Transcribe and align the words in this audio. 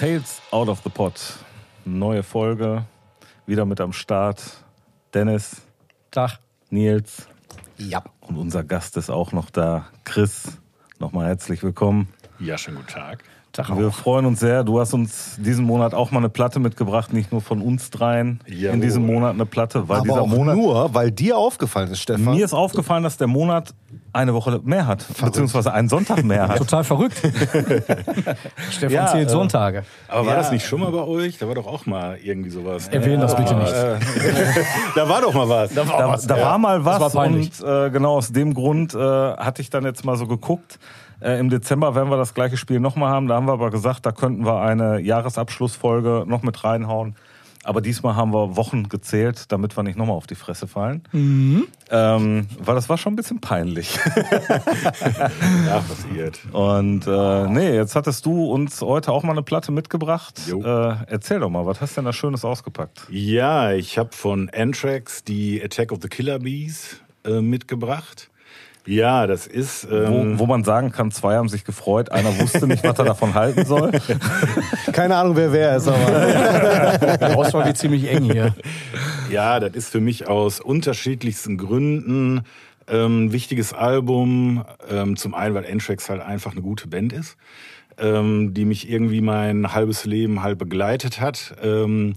Tales 0.00 0.40
out 0.50 0.70
of 0.70 0.80
the 0.82 0.88
pot. 0.88 1.20
Neue 1.84 2.22
Folge. 2.22 2.86
Wieder 3.46 3.66
mit 3.66 3.82
am 3.82 3.92
Start. 3.92 4.40
Dennis, 5.12 5.60
Tag. 6.10 6.38
Nils 6.70 7.26
Ja. 7.76 8.02
und 8.22 8.38
unser 8.38 8.64
Gast 8.64 8.96
ist 8.96 9.10
auch 9.10 9.32
noch 9.32 9.50
da. 9.50 9.88
Chris, 10.04 10.58
nochmal 10.98 11.26
herzlich 11.26 11.62
willkommen. 11.62 12.08
Ja, 12.38 12.56
schönen 12.56 12.78
guten 12.78 12.88
Tag. 12.88 13.24
Tag 13.52 13.76
Wir 13.76 13.88
auch. 13.88 13.92
freuen 13.92 14.24
uns 14.24 14.40
sehr. 14.40 14.64
Du 14.64 14.80
hast 14.80 14.94
uns 14.94 15.36
diesen 15.38 15.66
Monat 15.66 15.92
auch 15.92 16.12
mal 16.12 16.20
eine 16.20 16.30
Platte 16.30 16.60
mitgebracht, 16.60 17.12
nicht 17.12 17.30
nur 17.30 17.42
von 17.42 17.60
uns 17.60 17.90
dreien. 17.90 18.40
Jawohl. 18.46 18.76
In 18.76 18.80
diesem 18.80 19.04
Monat 19.04 19.34
eine 19.34 19.44
Platte, 19.44 19.86
weil 19.86 19.98
Aber 19.98 20.04
dieser 20.06 20.22
auch 20.22 20.26
Monat. 20.28 20.56
nur, 20.56 20.94
weil 20.94 21.10
dir 21.10 21.36
aufgefallen 21.36 21.90
ist, 21.90 22.00
Stefan. 22.00 22.36
Mir 22.36 22.44
ist 22.46 22.54
aufgefallen, 22.54 23.02
dass 23.02 23.18
der 23.18 23.26
Monat 23.26 23.74
eine 24.12 24.34
Woche 24.34 24.60
mehr 24.64 24.86
hat, 24.86 25.04
beziehungsweise 25.22 25.72
einen 25.72 25.88
Sonntag 25.88 26.24
mehr 26.24 26.48
hat. 26.48 26.58
Total 26.58 26.84
verrückt. 26.84 27.16
Stefan 28.70 28.90
Ja, 28.90 29.06
zählt 29.06 29.28
äh, 29.28 29.30
Sonntage. 29.30 29.84
Aber 30.08 30.26
war 30.26 30.32
Ja. 30.34 30.38
das 30.40 30.50
nicht 30.52 30.66
schon 30.66 30.80
mal 30.80 30.90
bei 30.90 31.02
euch? 31.02 31.38
Da 31.38 31.46
war 31.48 31.54
doch 31.54 31.66
auch 31.66 31.86
mal 31.86 32.18
irgendwie 32.22 32.50
sowas. 32.50 32.88
Erwähnen 32.88 33.20
das 33.20 33.36
bitte 33.36 33.54
nicht. 33.54 33.72
Da 34.94 35.08
war 35.08 35.20
doch 35.20 35.32
mal 35.34 35.48
was. 35.48 35.72
Da 35.74 35.84
Da, 35.84 36.16
da 36.16 36.40
war 36.40 36.58
mal 36.58 36.84
was 36.84 37.14
war 37.14 37.26
und 37.26 37.60
äh, 37.62 37.90
genau 37.90 38.16
aus 38.16 38.32
dem 38.32 38.54
Grund 38.54 38.94
äh, 38.94 38.98
hatte 38.98 39.62
ich 39.62 39.70
dann 39.70 39.84
jetzt 39.84 40.04
mal 40.04 40.16
so 40.16 40.26
geguckt. 40.26 40.78
Äh, 41.20 41.38
Im 41.38 41.50
Dezember 41.50 41.94
werden 41.94 42.08
wir 42.10 42.16
das 42.16 42.34
gleiche 42.34 42.56
Spiel 42.56 42.80
nochmal 42.80 43.10
haben. 43.10 43.26
Da 43.28 43.34
haben 43.36 43.46
wir 43.46 43.52
aber 43.52 43.70
gesagt, 43.70 44.06
da 44.06 44.12
könnten 44.12 44.44
wir 44.46 44.60
eine 44.60 45.00
Jahresabschlussfolge 45.00 46.24
noch 46.26 46.42
mit 46.42 46.64
reinhauen. 46.64 47.14
Aber 47.62 47.80
diesmal 47.80 48.16
haben 48.16 48.32
wir 48.32 48.56
Wochen 48.56 48.88
gezählt, 48.88 49.52
damit 49.52 49.76
wir 49.76 49.82
nicht 49.82 49.98
nochmal 49.98 50.16
auf 50.16 50.26
die 50.26 50.34
Fresse 50.34 50.66
fallen. 50.66 51.02
Mhm. 51.12 51.66
Ähm, 51.90 52.46
weil 52.58 52.74
das 52.74 52.88
war 52.88 52.96
schon 52.96 53.12
ein 53.12 53.16
bisschen 53.16 53.40
peinlich. 53.40 53.98
Ja, 55.66 55.80
passiert. 55.80 56.40
Und 56.52 57.06
äh, 57.06 57.46
nee, 57.48 57.74
jetzt 57.74 57.94
hattest 57.94 58.26
du 58.26 58.50
uns 58.50 58.80
heute 58.80 59.12
auch 59.12 59.22
mal 59.22 59.32
eine 59.32 59.42
Platte 59.42 59.72
mitgebracht. 59.72 60.40
Äh, 60.48 60.94
erzähl 61.06 61.40
doch 61.40 61.50
mal, 61.50 61.66
was 61.66 61.80
hast 61.80 61.92
du 61.92 62.00
denn 62.00 62.06
da 62.06 62.12
Schönes 62.12 62.44
ausgepackt? 62.44 63.06
Ja, 63.10 63.72
ich 63.72 63.98
habe 63.98 64.10
von 64.12 64.50
Anthrax 64.50 65.24
die 65.24 65.62
Attack 65.62 65.92
of 65.92 65.98
the 66.02 66.08
Killer 66.08 66.38
Bees 66.40 67.00
äh, 67.24 67.40
mitgebracht. 67.40 68.29
Ja, 68.90 69.28
das 69.28 69.46
ist. 69.46 69.86
Ähm, 69.88 70.36
Wo, 70.36 70.40
wo 70.40 70.46
man 70.46 70.64
sagen 70.64 70.90
kann, 70.90 71.12
zwei 71.12 71.36
haben 71.36 71.48
sich 71.48 71.64
gefreut, 71.64 72.10
einer 72.10 72.36
wusste 72.40 72.66
nicht, 72.66 72.82
was 72.82 72.98
er 72.98 73.04
davon 73.04 73.34
halten 73.34 73.64
soll. 73.64 73.92
Keine 74.92 75.14
Ahnung, 75.14 75.36
wer 75.36 75.52
wer 75.52 75.76
ist, 75.76 75.86
aber 75.86 77.18
Die 77.28 77.34
Auswahl 77.36 77.66
wird 77.66 77.78
ziemlich 77.78 78.10
eng 78.10 78.24
hier. 78.24 78.52
Ja, 79.30 79.60
das 79.60 79.74
ist 79.74 79.90
für 79.90 80.00
mich 80.00 80.26
aus 80.26 80.58
unterschiedlichsten 80.58 81.56
Gründen 81.56 82.40
ähm, 82.88 83.26
ein 83.26 83.32
wichtiges 83.32 83.72
Album. 83.72 84.64
Ähm, 84.90 85.16
zum 85.16 85.34
einen, 85.34 85.54
weil 85.54 85.70
Anthrax 85.70 86.10
halt 86.10 86.20
einfach 86.20 86.50
eine 86.50 86.62
gute 86.62 86.88
Band 86.88 87.12
ist, 87.12 87.36
ähm, 87.96 88.54
die 88.54 88.64
mich 88.64 88.90
irgendwie 88.90 89.20
mein 89.20 89.72
halbes 89.72 90.04
Leben 90.04 90.42
halt 90.42 90.58
begleitet 90.58 91.20
hat. 91.20 91.54
Ähm, 91.62 92.14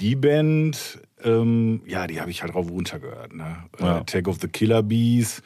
die 0.00 0.16
Band, 0.16 0.98
ähm, 1.22 1.80
ja, 1.86 2.08
die 2.08 2.20
habe 2.20 2.32
ich 2.32 2.42
halt 2.42 2.56
rauf 2.56 2.66
und 2.66 2.72
runter 2.72 2.98
gehört. 2.98 3.32
Ne? 3.36 3.56
Ja. 3.78 3.98
Äh, 3.98 4.00
Attack 4.00 4.26
of 4.26 4.38
the 4.40 4.48
Killer 4.48 4.82
Bees 4.82 5.42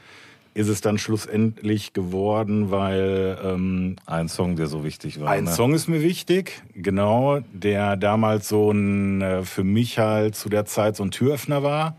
ist 0.57 0.69
es 0.69 0.81
dann 0.81 0.97
schlussendlich 0.97 1.93
geworden, 1.93 2.71
weil 2.71 3.39
ähm, 3.45 3.97
Ein 4.07 4.29
Song, 4.29 4.57
der 4.57 4.69
so 4.69 4.85
wichtig 4.85 5.21
war. 5.21 5.29
ein 5.29 5.45
ne? 5.45 5.51
Song 5.51 5.75
ist 5.75 5.87
mir 5.87 6.01
wichtig, 6.01 6.63
genau, 6.75 7.41
der 7.53 7.97
damals 7.97 8.49
so 8.49 8.71
ein, 8.71 9.21
äh, 9.21 9.43
für 9.43 9.65
mich 9.65 9.99
halt 9.99 10.35
zu 10.35 10.49
der 10.49 10.65
Zeit 10.65 10.97
so 10.97 11.05
ein 11.05 11.11
Türöffner 11.11 11.63
war. 11.63 11.97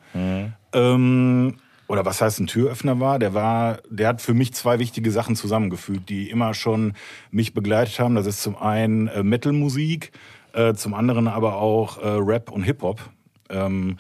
Ähm, 0.74 1.54
oder 1.88 2.04
was 2.04 2.20
heißt 2.20 2.40
ein 2.40 2.48
Türöffner 2.48 3.00
war? 3.00 3.20
Der 3.20 3.36
war, 3.36 3.78
der 3.92 4.08
hat 4.08 4.24
für 4.24 4.34
mich 4.34 4.56
zwei 4.56 4.80
wichtige 4.80 5.12
Sachen 5.12 5.36
zusammengefügt, 5.36 6.10
die 6.10 6.32
immer 6.32 6.56
schon 6.56 6.94
mich 7.30 7.54
begleitet 7.54 8.00
haben. 8.00 8.16
Das 8.16 8.26
ist 8.26 8.42
zum 8.42 8.58
einen 8.58 9.08
äh, 9.08 9.22
Metal-Musik, 9.22 10.12
äh, 10.54 10.74
zum 10.74 10.96
anderen 10.96 11.28
aber 11.28 11.58
auch 11.58 12.00
äh, 12.02 12.08
Rap 12.08 12.52
und 12.52 12.64
Hip-Hop. 12.64 13.02
Ähm, 13.50 13.98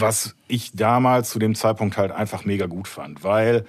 was 0.00 0.34
ich 0.48 0.72
damals 0.72 1.30
zu 1.30 1.38
dem 1.38 1.54
Zeitpunkt 1.54 1.96
halt 1.96 2.12
einfach 2.12 2.44
mega 2.44 2.66
gut 2.66 2.88
fand, 2.88 3.24
weil 3.24 3.66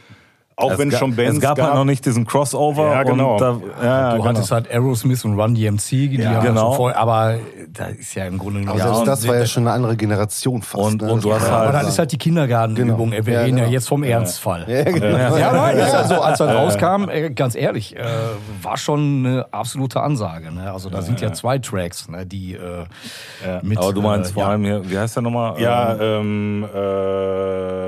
auch 0.55 0.71
Es 0.71 0.77
wenn 0.79 0.91
schon 0.91 1.15
Bands 1.15 1.35
Es 1.37 1.41
gab, 1.41 1.59
halt 1.61 1.73
noch 1.75 1.85
nicht 1.85 2.05
diesen 2.05 2.25
Crossover. 2.25 2.91
Ja, 2.91 3.03
genau. 3.03 3.33
Und 3.33 3.41
da, 3.41 3.57
ja, 3.83 4.09
Du 4.11 4.17
genau. 4.17 4.29
hattest 4.29 4.51
halt 4.51 4.69
Aerosmith 4.71 5.25
und 5.25 5.39
Run 5.39 5.55
DMC, 5.55 5.89
die 6.09 6.15
Ja, 6.17 6.31
haben 6.35 6.45
genau. 6.45 6.67
schon 6.69 6.75
voll, 6.77 6.93
aber 6.93 7.35
da 7.71 7.85
ist 7.85 8.13
ja 8.15 8.25
im 8.25 8.37
Grunde 8.37 8.59
genommen. 8.61 8.79
selbst 8.79 8.99
und 8.99 9.07
das 9.07 9.27
war 9.27 9.35
ja 9.35 9.45
schon 9.45 9.63
eine 9.63 9.71
andere 9.75 9.95
Generation 9.95 10.61
fast. 10.61 10.83
Und- 10.83 11.01
ne? 11.01 11.11
und 11.11 11.23
du 11.23 11.29
Das 11.29 11.41
hast 11.41 11.51
halt- 11.51 11.61
aber 11.69 11.71
das 11.79 11.87
ist 11.89 11.99
halt 11.99 12.11
die 12.11 12.17
Kindergartenübung. 12.17 13.11
Genau. 13.11 13.25
Wir 13.25 13.33
Ja, 13.33 13.41
reden 13.41 13.57
ja 13.57 13.63
genau. 13.65 13.73
jetzt 13.73 13.87
vom 13.87 14.03
Ernstfall. 14.03 14.65
ja, 14.67 14.83
genau. 14.83 15.37
Ja, 15.37 15.51
nein, 15.51 15.77
ist 15.77 15.93
ja 15.93 16.03
so. 16.07 16.15
Als 16.21 16.37
das 16.37 16.53
rauskam, 16.53 17.09
äh, 17.09 17.29
ganz 17.31 17.55
ehrlich, 17.55 17.95
äh, 17.95 18.03
war 18.61 18.77
schon 18.77 19.25
eine 19.25 19.45
absolute 19.51 20.01
Ansage. 20.01 20.51
Ne? 20.53 20.71
Also 20.71 20.89
da 20.89 21.01
sind 21.01 21.19
ja 21.21 21.33
zwei 21.33 21.57
Tracks, 21.59 22.07
ne, 22.09 22.25
die 22.25 22.53
äh, 22.53 22.59
mit. 23.63 23.77
Aber 23.79 23.91
du 23.93 24.01
meinst 24.01 24.31
äh, 24.31 24.33
vor 24.33 24.43
ja, 24.43 24.49
allem 24.49 24.63
hier, 24.63 24.89
wie 24.89 24.97
heißt 24.97 25.15
der 25.15 25.23
nochmal? 25.23 25.59
Ja, 25.59 25.93
Ähm, 25.99 26.63
ähm, 26.63 26.69
äh, 26.73 26.77
ja, 26.77 27.82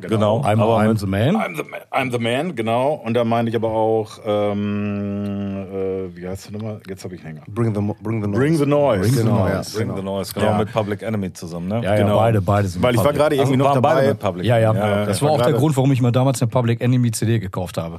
genau. 0.00 0.08
Genau. 0.08 0.40
I'm, 0.42 0.60
aber 0.60 0.78
I'm 0.78 0.96
the 0.98 1.06
Man. 1.06 1.36
I'm 1.36 1.56
the, 1.56 1.62
man, 1.64 1.80
I'm 1.92 2.10
the 2.12 2.18
man, 2.18 2.54
genau. 2.54 2.94
Und 3.04 3.14
da 3.14 3.24
meine 3.24 3.48
ich 3.50 3.56
aber 3.56 3.68
auch, 3.70 4.18
ähm, 4.24 5.66
äh, 5.72 6.16
wie 6.16 6.26
heißt 6.28 6.46
der 6.46 6.52
nochmal? 6.52 6.80
Jetzt 6.88 7.04
habe 7.04 7.14
ich 7.14 7.24
einen 7.24 7.36
Hänger. 7.38 7.46
Bring 7.48 7.74
the, 7.74 7.80
mo- 7.80 7.96
bring 8.02 8.22
the 8.22 8.28
noise. 8.28 8.38
Bring 8.40 8.56
the 8.56 8.66
Noise. 8.66 9.00
Bring 9.00 9.12
the 9.14 9.22
Genau, 9.22 9.46
ja. 9.48 9.54
Noise. 9.56 9.76
Bring 9.78 9.96
the 9.96 10.02
Noise, 10.02 10.32
genau, 10.34 10.46
Ja. 10.46 10.58
mit 10.58 10.72
Public 10.72 11.02
Enemy 11.02 11.32
zusammen, 11.32 11.68
ne? 11.68 11.76
Ja, 11.82 11.94
ja, 11.94 12.02
Genau. 12.02 12.16
beide, 12.18 12.40
beide 12.42 12.68
sind 12.68 12.82
Weil 12.82 12.92
ich 12.94 12.98
war 12.98 13.04
Public. 13.04 13.20
gerade 13.20 13.36
irgendwie 13.36 13.56
noch 13.56 13.66
waren 13.66 13.82
beide 13.82 13.96
dabei. 14.00 14.08
mit 14.08 14.18
Public 14.20 14.46
Ja, 14.46 14.58
ja, 14.58 14.70
Enemy, 14.70 14.86
Ja, 14.86 15.04
das 15.06 15.22
war 15.22 15.30
auch 15.30 15.42
der 15.42 15.52
Grund, 15.54 15.76
warum 15.76 15.92
ich 15.92 16.00
mir 16.02 16.12
damals 16.12 16.40
eine 16.42 16.50
Public 16.50 16.80
Enemy 16.80 17.10
CD 17.10 17.38
gekauft 17.38 17.78
habe. 17.78 17.98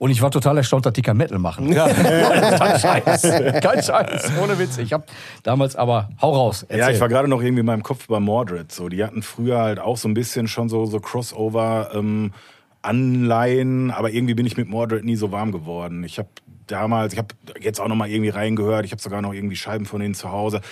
Und 0.00 0.10
ich 0.10 0.22
war 0.22 0.30
total 0.30 0.56
erstaunt, 0.56 0.86
dass 0.86 0.94
die 0.94 1.02
kein 1.02 1.18
Metal 1.18 1.38
machen. 1.38 1.70
Ja. 1.74 1.86
kein 1.92 2.80
Scheiß. 2.80 3.20
Kein 3.60 3.82
Scheiß. 3.82 4.32
Ohne 4.42 4.58
Witz. 4.58 4.78
Ich 4.78 4.94
habe 4.94 5.04
damals 5.42 5.76
aber, 5.76 6.08
hau 6.22 6.32
raus. 6.32 6.64
Ja, 6.70 6.76
erzähl. 6.76 6.94
ich 6.94 7.00
war 7.02 7.10
gerade 7.10 7.28
noch 7.28 7.42
irgendwie 7.42 7.60
in 7.60 7.66
meinem 7.66 7.82
Kopf 7.82 8.06
bei 8.06 8.18
Mordred. 8.18 8.72
So, 8.72 8.88
die 8.88 9.04
hatten 9.04 9.20
früher 9.20 9.58
halt 9.58 9.78
auch 9.78 9.98
so 9.98 10.08
ein 10.08 10.14
bisschen 10.14 10.48
schon 10.48 10.70
so, 10.70 10.86
so 10.86 11.00
Crossover 11.00 11.90
ähm, 11.92 12.32
Anleihen, 12.80 13.90
aber 13.90 14.10
irgendwie 14.10 14.32
bin 14.32 14.46
ich 14.46 14.56
mit 14.56 14.70
Mordred 14.70 15.04
nie 15.04 15.16
so 15.16 15.32
warm 15.32 15.52
geworden. 15.52 16.02
Ich 16.02 16.16
habe 16.16 16.30
damals, 16.66 17.12
ich 17.12 17.18
habe 17.18 17.34
jetzt 17.60 17.78
auch 17.78 17.88
noch 17.88 17.96
mal 17.96 18.08
irgendwie 18.08 18.30
reingehört. 18.30 18.86
Ich 18.86 18.92
habe 18.92 19.02
sogar 19.02 19.20
noch 19.20 19.34
irgendwie 19.34 19.56
Scheiben 19.56 19.84
von 19.84 20.00
denen 20.00 20.14
zu 20.14 20.32
Hause. 20.32 20.62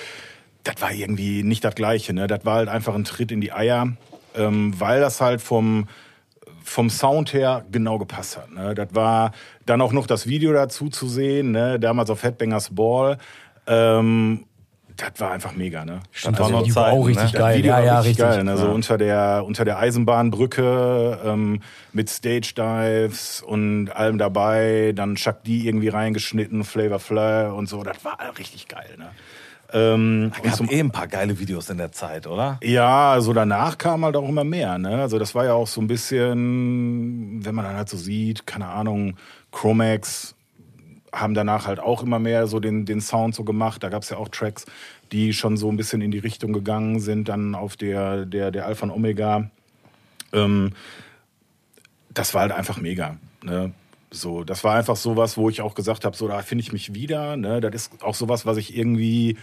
Das 0.65 0.81
war 0.81 0.91
irgendwie 0.91 1.43
nicht 1.43 1.63
das 1.65 1.75
Gleiche. 1.75 2.15
Ne? 2.15 2.29
Das 2.29 2.47
war 2.47 2.55
halt 2.55 2.71
einfach 2.71 2.95
ein 2.95 3.05
Tritt 3.05 3.31
in 3.31 3.43
die 3.43 3.53
Eier, 3.53 3.93
ähm, 4.35 4.73
weil 4.81 5.03
das 5.03 5.21
halt 5.21 5.43
vom 5.43 5.87
vom 6.69 6.91
Sound 6.91 7.33
her 7.33 7.65
genau 7.71 7.99
gepasst 7.99 8.37
hat. 8.37 8.51
Ne? 8.53 8.75
Das 8.75 8.89
war 8.93 9.33
dann 9.67 9.81
auch 9.81 9.93
noch 9.93 10.07
das 10.07 10.27
Video 10.27 10.53
dazu 10.53 10.89
zu 10.89 11.09
sehen, 11.09 11.51
ne? 11.51 11.81
damals 11.81 12.11
auf 12.11 12.23
Headbangers 12.23 12.75
Ball. 12.75 13.19
Ähm, 13.67 14.45
das 14.97 15.13
war 15.21 15.31
einfach 15.31 15.55
mega, 15.55 15.85
ne? 15.85 16.01
Stimmt, 16.11 16.39
Das 16.41 16.47
das 16.47 16.53
waren 16.53 16.67
noch 16.67 16.75
war 16.75 16.87
auch 16.89 17.07
Zeiten, 17.07 17.07
richtig 17.07 17.33
ne? 17.33 17.39
geil. 17.39 17.59
Video 17.59 17.71
ja, 17.71 17.77
war 17.77 17.85
ja, 17.85 17.99
richtig, 18.01 18.25
richtig. 18.25 18.37
geil. 18.37 18.45
Ne? 18.45 18.57
So 18.57 18.69
unter 18.69 18.99
der 18.99 19.45
unter 19.47 19.65
der 19.65 19.79
Eisenbahnbrücke 19.79 21.21
ähm, 21.25 21.61
mit 21.93 22.11
Stage 22.11 22.53
Dives 22.57 23.41
und 23.41 23.91
allem 23.91 24.19
dabei, 24.19 24.93
dann 24.97 25.15
Chuck 25.15 25.45
D 25.45 25.59
irgendwie 25.59 25.89
reingeschnitten, 25.89 26.65
Flavor 26.65 26.99
Flair 26.99 27.55
und 27.55 27.69
so. 27.69 27.85
Das 27.85 28.05
war 28.05 28.19
richtig 28.39 28.67
geil. 28.67 28.97
Ne? 28.99 29.11
Ähm, 29.73 30.33
und 30.43 30.43
Gab 30.43 30.73
eh 30.73 30.81
ein 30.81 30.91
paar 30.91 31.09
geile 31.09 31.39
Videos 31.39 31.69
in 31.69 31.77
der 31.77 31.93
Zeit, 31.93 32.27
oder? 32.27 32.59
ja, 32.63 33.21
so 33.21 33.33
danach 33.33 33.77
kam 33.77 34.05
halt 34.05 34.17
auch 34.17 34.29
immer 34.29 34.45
mehr. 34.45 34.79
Ne? 34.79 35.01
Also 35.03 35.19
das 35.19 35.35
war 35.35 35.45
ja 35.45 35.53
auch 35.53 35.67
so 35.67 35.81
ein 35.81 35.87
bisschen, 35.87 37.45
wenn 37.45 37.55
man 37.55 37.65
dann 37.67 37.77
halt 37.77 37.89
so 37.89 37.97
sieht, 37.97 38.47
keine 38.47 38.69
Ahnung, 38.69 39.17
Chromax 39.53 40.35
haben 41.13 41.35
danach 41.35 41.67
halt 41.67 41.81
auch 41.81 42.03
immer 42.03 42.19
mehr 42.19 42.47
so 42.47 42.61
den, 42.61 42.87
den 42.87 43.01
Sound 43.01 43.35
so 43.35 43.45
gemacht. 43.45 43.83
Da 43.83 43.89
gab 43.89 44.03
es 44.03 44.11
ja 44.11 44.17
auch 44.17 44.29
Tracks, 44.29 44.67
die 45.13 45.33
schon 45.33 45.57
so 45.57 45.71
ein 45.71 45.77
bisschen 45.77 46.01
in 46.01 46.11
die 46.11 46.19
Richtung 46.19 46.53
gegangen 46.53 47.01
sind, 47.01 47.29
dann 47.29 47.55
auf 47.55 47.77
der, 47.77 48.25
der, 48.27 48.51
der 48.51 48.67
Alpha 48.67 48.85
und 48.85 48.91
Omega. 48.91 49.51
Ähm, 50.33 50.73
das 52.13 52.35
war 52.35 52.43
halt 52.43 52.53
einfach 52.53 52.79
mega. 52.79 53.17
Ne? 53.43 53.73
So, 54.11 54.43
das 54.45 54.65
war 54.65 54.77
einfach 54.77 54.97
sowas, 54.97 55.37
wo 55.37 55.51
ich 55.51 55.61
auch 55.61 55.75
gesagt 55.75 56.05
habe, 56.05 56.17
so 56.17 56.29
da 56.29 56.41
finde 56.43 56.63
ich 56.63 56.73
mich 56.73 56.95
wieder. 56.95 57.37
Ne? 57.37 57.61
Das 57.61 57.75
ist 57.75 58.03
auch 58.03 58.15
sowas, 58.15 58.47
was 58.47 58.57
ich 58.57 58.77
irgendwie 58.77 59.37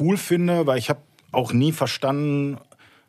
cool 0.00 0.16
finde, 0.16 0.66
weil 0.66 0.78
ich 0.78 0.88
habe 0.88 1.00
auch 1.30 1.52
nie 1.52 1.72
verstanden, 1.72 2.58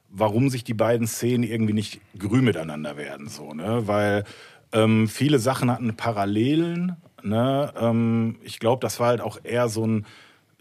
warum 0.10 0.50
sich 0.50 0.64
die 0.64 0.74
beiden 0.74 1.08
Szenen 1.08 1.44
irgendwie 1.44 1.74
nicht 1.74 2.02
grün 2.18 2.44
miteinander 2.44 2.98
werden. 2.98 3.28
So, 3.28 3.54
ne? 3.54 3.88
Weil 3.88 4.26
ähm, 4.72 5.08
viele 5.08 5.40
Sachen 5.40 5.72
hatten 5.72 5.96
Parallelen. 5.96 6.98
Ne? 7.24 7.74
Ähm, 7.80 8.38
ich 8.44 8.60
glaube, 8.60 8.82
das 8.82 9.00
war 9.00 9.08
halt 9.08 9.22
auch 9.22 9.40
eher 9.44 9.70
so 9.70 9.86
ein 9.86 10.06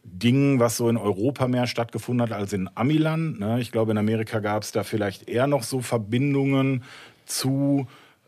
Ding, 0.05 0.59
was 0.59 0.77
so 0.77 0.89
in 0.89 0.97
Europa 0.97 1.49
mehr 1.49 1.67
stattgefunden 1.67 2.23
hat 2.23 2.37
als 2.37 2.53
in 2.53 2.69
Amiland. 2.75 3.41
Ne? 3.41 3.61
Ich 3.61 3.73
glaube, 3.73 3.93
in 3.93 3.99
Amerika 3.99 4.41
gab 4.41 4.63
es 4.63 4.73
da 4.73 4.83
vielleicht 4.85 5.29
eher 5.29 5.47
noch 5.47 5.63
so 5.63 5.81
Verbindungen 5.81 6.83
zu, 7.27 7.87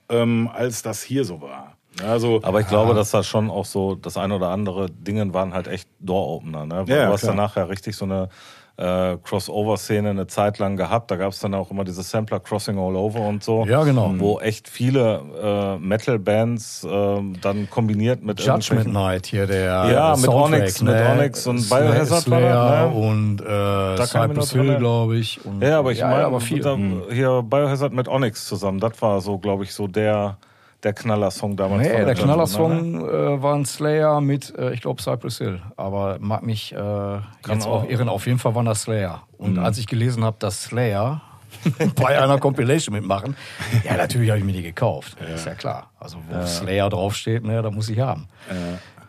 ähm, 0.09 0.49
als 0.53 0.83
das 0.83 1.03
hier 1.03 1.25
so 1.25 1.41
war. 1.41 1.77
Also, 2.03 2.41
Aber 2.43 2.61
ich 2.61 2.67
glaube, 2.69 2.95
dass 2.95 3.11
da 3.11 3.23
schon 3.23 3.51
auch 3.51 3.65
so 3.65 3.95
das 3.95 4.17
ein 4.17 4.33
oder 4.33 4.49
andere 4.49 4.91
Dinge 4.91 5.33
waren 5.35 5.55
halt 5.55 5.69
echt 5.69 5.89
Door-Opener. 6.01 6.67
Ne? 6.67 6.85
Ja, 6.89 6.97
ja, 6.97 7.07
du 7.07 7.13
hast 7.13 7.21
klar. 7.21 7.35
dann 7.37 7.45
nachher 7.45 7.69
richtig 7.69 7.97
so 7.97 8.05
eine 8.05 8.29
äh, 8.77 9.17
Crossover-Szene 9.23 10.11
eine 10.11 10.27
Zeit 10.27 10.59
lang 10.59 10.77
gehabt. 10.77 11.09
Da 11.11 11.15
gab 11.17 11.31
es 11.31 11.39
dann 11.39 11.55
auch 11.55 11.71
immer 11.71 11.85
diese 11.85 12.03
Sampler 12.03 12.41
Crossing 12.41 12.77
All 12.77 12.97
Over 12.97 13.21
und 13.21 13.45
so. 13.45 13.65
Ja, 13.67 13.85
genau. 13.85 14.13
Wo 14.17 14.41
echt 14.41 14.69
viele 14.69 15.21
äh, 15.41 15.79
Metal-Bands 15.79 16.83
äh, 16.83 17.23
dann 17.41 17.71
kombiniert 17.71 18.25
mit 18.25 18.41
Judgment 18.41 18.93
Night 18.93 19.27
hier, 19.27 19.47
der 19.47 19.65
Ja, 19.93 20.17
mit 20.17 20.29
Onyx, 20.29 20.83
mit 20.83 20.93
ne? 20.95 21.09
Onyx 21.17 21.47
und 21.47 21.69
Biohazard 21.69 22.11
war 22.11 22.21
Slayer 22.41 22.85
das, 22.87 22.95
ne? 22.95 23.01
und 23.01 23.41
äh, 23.47 24.01
mich 24.01 24.11
Cypress 24.11 24.53
Hill, 24.53 24.77
glaube 24.79 25.17
ich. 25.19 25.45
Und, 25.45 25.63
Ja, 25.63 25.79
aber 25.79 25.93
ich 25.93 26.01
meine, 26.01 26.25
aber 26.25 26.41
viel. 26.41 26.61
da, 26.61 26.75
Hm. 26.75 27.03
hier 27.13 27.43
Biohazard 27.43 27.93
mit 27.93 28.09
Onyx 28.09 28.47
zusammen, 28.49 28.81
das 28.81 29.01
war 29.01 29.21
so, 29.21 29.39
glaube 29.39 29.63
ich, 29.63 29.73
so 29.73 29.87
der, 29.87 30.37
der 30.85 30.93
Knaller-Song 30.93 31.57
damals. 31.57 31.83
Nee, 31.83 31.89
von 31.89 32.05
der 32.07 32.09
Judgment, 32.15 32.19
ne? 32.19 32.25
Knallersong 32.35 33.09
äh, 33.09 33.43
war 33.43 33.55
ein 33.55 33.65
Slayer 33.65 34.21
mit, 34.21 34.55
äh, 34.57 34.73
ich 34.75 34.81
glaube, 34.83 35.03
Cypress 35.03 35.39
Hill. 35.39 35.61
Aber 35.77 36.19
mag 36.21 36.43
mich 36.43 36.73
äh, 36.73 37.15
jetzt 37.49 37.67
auch. 37.67 37.89
irren. 37.89 38.09
Auf 38.09 38.27
jeden 38.27 38.39
Fall 38.39 38.55
waren 38.55 38.67
das 38.67 38.83
Slayer. 38.83 39.23
Und 39.39 39.55
Mhm. 39.55 39.65
als 39.65 39.79
ich 39.79 39.87
gelesen 39.87 40.25
habe, 40.25 40.37
dass 40.39 40.63
Slayer 40.65 41.23
bei 41.97 42.21
einer 42.21 42.39
Compilation 42.39 42.95
mitmachen, 42.95 43.37
ja, 43.85 43.97
natürlich 43.97 44.29
habe 44.31 44.39
ich 44.41 44.45
mir 44.45 44.53
die 44.53 44.63
gekauft. 44.63 45.17
Ist 45.35 45.47
ja 45.47 45.55
klar. 45.55 45.91
Also, 45.99 46.19
wo 46.29 46.45
Slayer 46.47 46.89
draufsteht, 46.91 47.45
ne, 47.45 47.63
da 47.63 47.71
muss 47.71 47.89
ich 47.89 48.01
haben. 48.01 48.29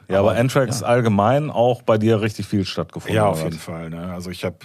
Ja, 0.08 0.20
aber 0.20 0.36
Anthrax 0.36 0.84
allgemein 0.84 1.50
auch 1.50 1.82
bei 1.82 1.98
dir 1.98 2.22
richtig 2.22 2.46
viel 2.48 2.64
stattgefunden. 2.64 3.16
Ja, 3.16 3.26
auf 3.28 3.44
jeden? 3.44 3.58
Fall. 3.58 3.90
Ne? 3.90 4.14
Also 4.14 4.30
ich 4.30 4.46
habe 4.46 4.58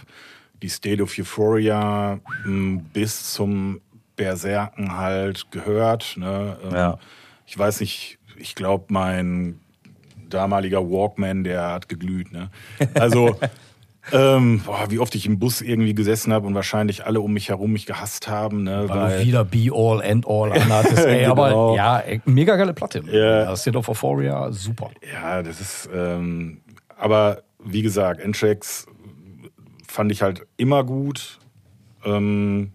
die 0.63 0.69
State 0.69 1.03
of 1.03 1.11
Euphoria 1.19 2.19
m, 2.45 2.81
bis 2.93 3.33
zum 3.33 3.81
Berserken 4.25 4.97
halt 4.99 5.51
gehört. 5.51 6.15
Ne? 6.19 6.57
Ähm, 6.65 6.75
Ja. 6.75 6.99
Ich 7.47 7.59
weiß 7.59 7.81
nicht, 7.81 8.19
ich 8.37 8.55
glaube, 8.55 8.85
mein 8.89 9.59
damaliger 10.29 10.89
Walkman, 10.89 11.43
der 11.43 11.73
hat 11.73 11.89
geglüht. 11.89 12.31
Ne? 12.33 12.51
Also, 12.95 13.35
ähm, 14.13 14.61
boah, 14.65 14.91
wie 14.91 14.99
oft 14.99 15.15
ich 15.15 15.27
im 15.27 15.39
Bus 15.39 15.61
irgendwie 15.63 15.95
gesessen 15.95 16.33
habe 16.33 16.47
und 16.47 16.55
wahrscheinlich 16.55 17.05
alle 17.07 17.21
um 17.21 17.33
mich 17.33 17.49
herum 17.49 17.73
mich 17.73 17.87
gehasst 17.87 18.29
haben. 18.29 18.63
Ne? 18.63 18.85
Weil 18.89 19.19
du 19.21 19.25
wieder 19.27 19.45
Be 19.45 19.71
All, 19.73 20.01
End 20.03 20.27
All 20.29 20.53
anhattest. 20.53 21.05
Ey, 21.07 21.21
Genau. 21.27 21.33
aber 21.33 21.75
ja, 21.77 21.99
ey, 22.01 22.21
mega 22.27 22.57
geile 22.57 22.73
Platte. 22.75 23.03
Ja. 23.11 23.47
Das 23.47 23.63
State 23.63 23.77
of 23.79 23.89
Euphoria, 23.89 24.53
super. 24.53 24.91
Ja, 25.13 25.43
das 25.43 25.61
ist, 25.61 25.89
ähm, 25.93 26.61
aber 26.97 27.43
wie 27.59 27.83
gesagt, 27.83 28.21
N-Tracks 28.21 28.87
fand 29.89 30.13
ich 30.13 30.23
halt 30.23 30.47
immer 30.57 30.85
gut. 30.85 31.39
Ähm, 32.05 32.73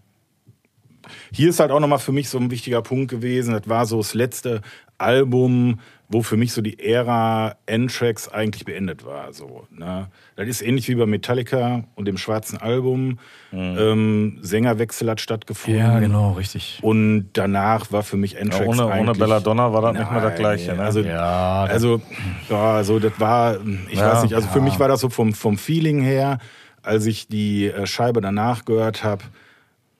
hier 1.32 1.50
ist 1.50 1.60
halt 1.60 1.70
auch 1.70 1.80
nochmal 1.80 1.98
für 1.98 2.12
mich 2.12 2.28
so 2.28 2.38
ein 2.38 2.50
wichtiger 2.50 2.82
Punkt 2.82 3.10
gewesen. 3.10 3.52
Das 3.52 3.68
war 3.68 3.86
so 3.86 3.98
das 3.98 4.14
letzte 4.14 4.60
Album, 4.98 5.80
wo 6.08 6.22
für 6.22 6.36
mich 6.36 6.52
so 6.52 6.62
die 6.62 6.78
Ära 6.78 7.56
N-Tracks 7.66 8.28
eigentlich 8.28 8.64
beendet 8.64 9.04
war. 9.04 9.32
So, 9.32 9.66
ne? 9.70 10.06
Das 10.36 10.46
ist 10.48 10.62
ähnlich 10.62 10.88
wie 10.88 10.94
bei 10.94 11.04
Metallica 11.04 11.84
und 11.96 12.06
dem 12.06 12.16
schwarzen 12.16 12.58
Album. 12.58 13.18
Ähm, 13.52 14.38
Sängerwechsel 14.40 15.10
hat 15.10 15.20
stattgefunden. 15.20 15.80
Ja, 15.80 15.98
genau, 15.98 16.32
richtig. 16.32 16.78
Und 16.82 17.30
danach 17.32 17.90
war 17.92 18.02
für 18.02 18.16
mich 18.16 18.32
Ja, 18.34 18.40
N-Tracks 18.40 18.66
ohne, 18.68 18.84
ohne 18.86 18.92
eigentlich... 18.94 19.18
Belladonna 19.18 19.72
war 19.72 19.82
das 19.82 19.98
nicht 19.98 20.10
mehr 20.10 20.20
das 20.20 20.30
Nein, 20.30 20.38
Gleiche. 20.38 20.74
Ne? 20.74 20.82
Also, 20.82 21.00
Ja, 21.00 21.64
das- 21.64 21.72
also, 21.74 22.00
ja, 22.48 22.72
also 22.76 22.98
das 22.98 23.12
war, 23.18 23.56
ich 23.90 23.98
Ja, 23.98 24.12
weiß 24.12 24.22
nicht, 24.22 24.34
also 24.34 24.48
für 24.48 24.60
mich 24.60 24.78
war 24.78 24.88
das 24.88 25.00
so 25.00 25.08
vom, 25.10 25.34
vom 25.34 25.58
Feeling 25.58 26.00
her, 26.00 26.38
als 26.82 27.04
ich 27.06 27.26
die 27.28 27.66
äh, 27.66 27.84
Scheibe 27.86 28.20
danach 28.20 28.64
gehört 28.64 29.02
habe, 29.02 29.24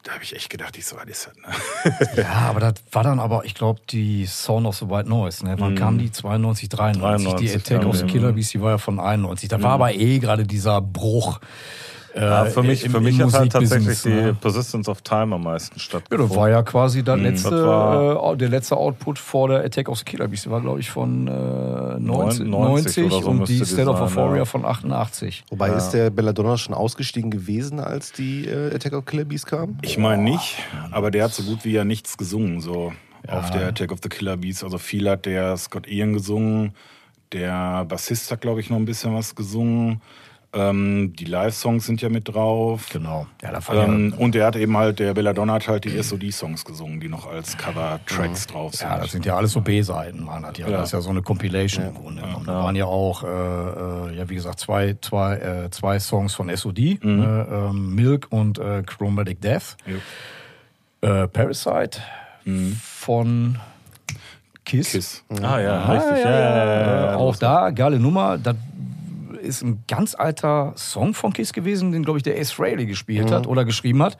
da 0.07 0.13
habe 0.13 0.23
ich 0.23 0.37
echt 0.37 0.51
gedacht, 0.51 0.77
ich 0.79 0.87
so, 0.87 0.97
ist 1.05 1.27
das? 1.27 1.37
Ne? 1.37 2.07
Ja, 2.23 2.49
aber 2.49 2.61
das 2.61 2.75
war 2.93 3.03
dann 3.03 3.19
aber, 3.19 3.45
ich 3.45 3.55
glaube, 3.55 3.81
die 3.91 4.25
Sound 4.27 4.67
of 4.67 4.77
the 4.77 4.89
White 4.89 5.09
Noise. 5.09 5.45
Ne? 5.45 5.57
Wann 5.59 5.75
kam 5.75 5.99
die? 5.99 6.13
92, 6.13 6.69
93. 6.69 7.27
93 7.27 7.41
die 7.41 7.57
Attack 7.57 7.87
of 7.87 7.97
the 7.97 8.07
Killer 8.07 8.33
Beast, 8.33 8.55
die 8.55 8.61
war 8.61 8.71
ja 8.71 8.79
von 8.79 9.01
91. 9.01 9.49
Da 9.49 9.61
war 9.63 9.73
aber 9.73 9.95
eh 9.95 10.19
gerade 10.21 10.45
dieser 10.45 10.81
Bruch. 10.81 11.41
Äh, 12.17 12.23
ja, 12.23 12.45
für 12.47 12.63
mich, 12.63 12.83
im, 12.83 12.93
für 12.93 12.97
im 12.99 13.05
mich 13.05 13.21
hat 13.21 13.33
halt 13.35 13.53
tatsächlich 13.53 14.01
die 14.01 14.09
ne? 14.09 14.35
Persistence 14.35 14.89
of 14.89 15.03
Time 15.03 15.35
am 15.35 15.43
meisten 15.43 15.77
Ja, 15.77 15.81
stattgefunden. 15.81 16.29
das 16.29 16.37
war 16.37 16.49
ja 16.49 16.63
quasi 16.63 17.03
das 17.05 17.21
letzte, 17.21 17.51
das 17.51 17.63
war- 17.63 18.33
äh, 18.33 18.37
der 18.39 18.49
letzte 18.49 18.77
Output 18.79 19.19
vor 19.19 19.49
der 19.49 19.63
Attack 19.65 19.91
of 19.91 19.99
the 19.99 20.05
Killer 20.05 20.27
Beast. 20.27 20.47
Der 20.47 20.53
war, 20.53 20.63
glaube 20.63 20.81
ich, 20.81 20.89
von 20.89 21.27
äh, 21.29 21.31
90, 21.31 22.47
90 22.47 22.47
90 22.49 23.05
oder 23.05 23.23
so 23.23 23.31
und 23.31 23.49
die 23.49 23.63
State 23.65 23.89
of 23.89 24.01
Euphoria 24.01 24.39
ja. 24.39 24.45
von 24.47 24.65
88. 24.65 25.45
Wobei 25.51 25.69
ist 25.71 25.91
der 25.91 26.09
Belladonna 26.09 26.57
schon 26.57 26.75
ausgestiegen 26.75 27.31
gewesen, 27.31 27.81
als 27.81 28.13
die 28.13 28.47
äh, 28.47 28.75
Attack 28.75 28.95
of 28.95 29.05
Killer 29.05 29.27
Beast 29.27 29.47
kam? 29.47 29.77
Ich 29.83 29.99
meine 29.99 30.23
nicht, 30.23 30.57
aber 30.93 31.11
der 31.11 31.25
hat 31.25 31.35
so 31.35 31.43
gut 31.43 31.67
wie 31.67 31.73
ja 31.73 31.85
nichts 31.85 32.17
gesungen, 32.17 32.63
so 32.63 32.93
auf 33.29 33.51
der 33.51 33.69
Attack 33.69 33.93
of 33.93 33.99
the 34.03 34.09
Killer 34.09 34.39
Beast. 34.39 34.65
Also 34.65 34.79
viel 34.79 35.09
hat 35.11 35.27
der 35.27 35.57
Scott 35.59 35.87
Ian 35.87 36.15
gesungen, 36.15 36.73
der 37.33 37.85
Bassist 37.85 38.31
hat, 38.31 38.41
glaube 38.41 38.61
ich, 38.61 38.71
noch 38.71 38.77
ein 38.79 38.85
bisschen 38.87 39.15
was 39.15 39.35
gesungen. 39.35 40.01
Ähm, 40.57 41.13
die 41.15 41.27
Live-Songs 41.27 41.85
sind 41.85 42.01
ja 42.01 42.09
mit 42.09 42.29
drauf. 42.29 42.89
Genau. 42.91 43.27
Ja, 43.43 43.53
da 43.53 43.85
Ähm, 43.85 44.15
und 44.17 44.35
der 44.35 44.47
hat 44.47 44.57
eben 44.57 44.77
halt, 44.77 44.99
der 44.99 45.13
Belladonna 45.13 45.53
hat 45.55 45.69
halt 45.69 45.85
die 45.85 46.03
SOD-Songs 46.03 46.65
gesungen, 46.65 46.99
die 47.01 47.09
noch 47.09 47.27
als 47.31 47.57
Cover-Tracks 47.59 48.47
drauf 48.47 48.73
sind. 48.75 48.89
Ja, 48.89 48.99
das 48.99 49.13
sind 49.13 49.27
ja 49.27 49.37
alles 49.37 49.53
so 49.53 49.61
B-Seiten, 49.61 50.27
waren 50.27 50.43
das 50.45 50.57
ja. 50.57 50.69
Das 50.69 50.89
ist 50.89 50.93
ja 50.93 51.01
so 51.03 51.11
eine 51.11 51.21
Compilation 51.23 51.87
im 51.89 51.95
Grunde. 51.95 52.23
genommen. 52.23 52.47
Da 52.47 52.55
waren 52.55 52.75
ja 52.77 52.87
auch, 52.87 53.23
äh, 53.23 53.27
äh, 53.27 54.17
ja, 54.17 54.29
wie 54.29 54.35
gesagt, 54.35 54.59
zwei, 54.61 54.97
zwei, 55.03 55.37
äh, 55.37 55.71
zwei 55.71 55.99
Songs 56.01 56.35
von 56.35 56.49
SOD, 56.57 56.99
ne, 57.05 57.47
ähm, 57.51 57.95
Milk 57.95 58.27
und 58.31 58.59
äh, 58.59 58.83
Chromatic 58.87 59.41
Death. 59.43 59.77
Äh, 61.03 61.29
Parasite 61.29 62.01
von 62.83 63.59
Kiss. 64.65 64.93
Kiss. 64.93 65.23
Ah 65.43 65.61
ja, 65.61 65.81
Ah, 65.83 65.93
richtig. 65.93 66.25
ja, 66.25 66.31
Ja, 66.31 66.41
ja, 66.41 66.65
ja, 66.67 66.77
ja, 67.07 67.13
Äh, 67.13 67.17
auch 67.17 67.37
da, 67.37 67.71
geile 67.71 67.99
Nummer. 68.01 68.39
Das 68.39 68.57
ist 69.47 69.63
ein 69.63 69.85
ganz 69.89 70.15
alter 70.15 70.73
Song 70.77 71.15
von 71.15 71.33
Kiss 71.33 71.53
gewesen, 71.53 71.93
den, 71.93 72.03
glaube 72.03 72.19
ich, 72.19 72.23
der 72.23 72.39
Ace 72.39 72.51
Frehley 72.53 72.87
gespielt 72.87 73.31
hat 73.31 73.47
oder 73.47 73.65
geschrieben 73.65 74.03
hat. 74.03 74.19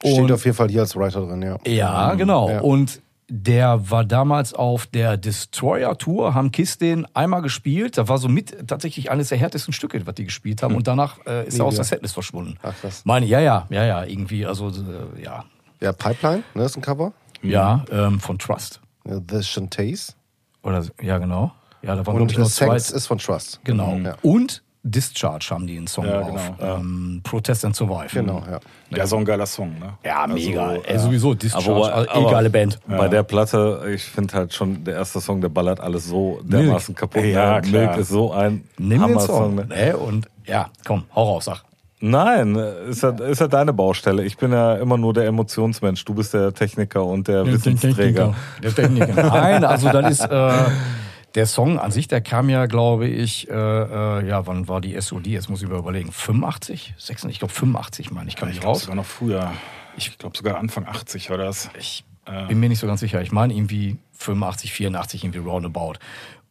Steht 0.00 0.20
Und- 0.20 0.32
auf 0.32 0.44
jeden 0.44 0.56
Fall 0.56 0.68
hier 0.68 0.82
als 0.82 0.94
Writer 0.94 1.26
drin, 1.26 1.42
ja. 1.42 1.56
ja, 1.66 2.14
genau. 2.14 2.50
Ja. 2.50 2.60
Und 2.60 3.00
der 3.28 3.90
war 3.90 4.04
damals 4.04 4.54
auf 4.54 4.86
der 4.86 5.16
Destroyer 5.16 5.98
Tour, 5.98 6.34
haben 6.34 6.52
Kiss 6.52 6.78
den 6.78 7.06
einmal 7.14 7.42
gespielt. 7.42 7.98
Da 7.98 8.06
war 8.08 8.18
so 8.18 8.28
mit 8.28 8.68
tatsächlich 8.68 9.10
eines 9.10 9.30
der 9.30 9.38
härtesten 9.38 9.72
Stücke, 9.72 10.06
was 10.06 10.14
die 10.14 10.24
gespielt 10.24 10.62
haben. 10.62 10.76
Und 10.76 10.86
danach 10.86 11.18
äh, 11.26 11.46
ist 11.48 11.58
er 11.58 11.64
aus 11.64 11.74
der 11.74 11.84
Setlist 11.84 12.14
verschwunden. 12.14 12.56
Ach, 12.62 12.72
krass. 12.80 13.02
Meine, 13.04 13.26
ja, 13.26 13.40
ja, 13.40 13.66
ja, 13.70 13.84
ja, 13.84 14.04
irgendwie, 14.04 14.46
also, 14.46 14.68
äh, 14.68 15.22
ja. 15.22 15.44
Ja, 15.80 15.92
Pipeline, 15.92 16.42
ne, 16.54 16.64
ist 16.64 16.76
ein 16.76 16.82
Cover. 16.82 17.12
Ja, 17.42 17.84
ähm, 17.90 18.20
von 18.20 18.38
Trust. 18.38 18.80
The 19.04 19.42
Shantays. 19.42 20.14
Oder, 20.62 20.84
ja, 21.02 21.18
genau. 21.18 21.52
Ja, 21.86 21.94
da 21.96 22.06
waren, 22.06 22.20
Und 22.22 22.36
nur 22.36 22.46
zwei. 22.48 22.78
Sex 22.78 22.90
ist 22.90 23.06
von 23.06 23.18
Trust. 23.18 23.60
Genau. 23.64 23.94
Ja. 24.02 24.14
Und 24.22 24.62
Discharge 24.82 25.48
haben 25.50 25.66
die 25.66 25.76
einen 25.78 25.88
Song 25.88 26.06
Ja, 26.06 26.20
drauf. 26.20 26.52
genau. 26.58 26.76
Ähm, 26.76 27.20
Protest 27.24 27.64
and 27.64 27.74
Survive. 27.74 28.08
Genau, 28.12 28.40
ja. 28.48 28.60
Der 28.94 29.02
ist 29.04 29.12
auch 29.12 29.18
ein 29.18 29.24
geiler 29.24 29.46
Song, 29.46 29.70
ne? 29.80 29.94
Ja, 30.04 30.26
mega. 30.28 30.68
Also, 30.68 30.82
Ey, 30.84 30.98
sowieso 31.00 31.34
Discharge, 31.34 31.70
Aber- 31.72 31.92
also, 31.92 32.10
aber- 32.12 32.30
geile 32.30 32.50
Band. 32.50 32.78
Bei 32.86 33.08
der 33.08 33.24
Platte, 33.24 33.82
ich 33.92 34.04
finde 34.04 34.34
halt 34.34 34.54
schon, 34.54 34.84
der 34.84 34.94
erste 34.94 35.20
Song, 35.20 35.40
der 35.40 35.48
ballert 35.48 35.80
alles 35.80 36.06
so 36.06 36.38
dermaßen 36.44 36.94
kaputt. 36.94 37.24
Ja, 37.24 37.56
ne? 37.56 37.62
klar. 37.62 37.86
Milk 37.86 37.96
ist 37.98 38.08
so 38.10 38.32
ein 38.32 38.62
Nimm 38.78 39.00
Hammer-Song. 39.02 39.26
Song. 39.26 39.54
Ne? 39.56 39.66
Ne? 39.66 39.96
Und 39.96 40.28
ja, 40.44 40.68
komm, 40.86 41.02
hau 41.16 41.32
raus, 41.34 41.46
sag. 41.46 41.64
Nein, 41.98 42.54
ist 42.88 43.02
ja, 43.02 43.08
ist 43.10 43.40
ja 43.40 43.48
deine 43.48 43.72
Baustelle. 43.72 44.22
Ich 44.24 44.36
bin 44.36 44.52
ja 44.52 44.74
immer 44.76 44.98
nur 44.98 45.14
der 45.14 45.26
Emotionsmensch. 45.26 46.04
Du 46.04 46.14
bist 46.14 46.32
der 46.34 46.52
Techniker 46.52 47.04
und 47.04 47.26
der 47.26 47.44
Wissensträger. 47.46 48.34
Der 48.62 48.72
Techniker. 48.74 49.14
Nein, 49.14 49.64
also 49.64 49.88
das 49.90 50.10
ist 50.12 50.30
äh, 50.30 50.52
der 51.36 51.46
Song 51.46 51.78
an 51.78 51.92
sich, 51.92 52.08
der 52.08 52.20
kam 52.20 52.48
ja, 52.48 52.66
glaube 52.66 53.06
ich, 53.06 53.48
äh, 53.48 53.52
äh, 53.52 54.26
ja, 54.26 54.46
wann 54.46 54.66
war 54.68 54.80
die 54.80 55.00
SOD? 55.00 55.28
Jetzt 55.28 55.48
muss 55.48 55.62
ich 55.62 55.68
mir 55.68 55.76
überlegen. 55.76 56.10
85? 56.10 56.94
86? 56.96 57.30
Ich 57.30 57.38
glaube 57.38 57.54
85, 57.54 58.10
meine 58.10 58.28
ich, 58.28 58.36
kam 58.36 58.48
Ich 58.48 58.58
ich 58.58 58.64
raus. 58.64 58.80
sogar 58.80 58.96
noch 58.96 59.06
früher. 59.06 59.52
Ich 59.96 60.18
glaube 60.18 60.36
sogar 60.36 60.56
Anfang 60.58 60.86
80 60.86 61.30
war 61.30 61.38
das. 61.38 61.70
Ich 61.78 62.04
bin 62.48 62.58
mir 62.58 62.68
nicht 62.68 62.80
so 62.80 62.88
ganz 62.88 62.98
sicher. 63.00 63.22
Ich 63.22 63.30
meine 63.30 63.54
irgendwie 63.54 63.98
85, 64.14 64.72
84, 64.72 65.22
irgendwie 65.24 65.38
roundabout. 65.38 65.94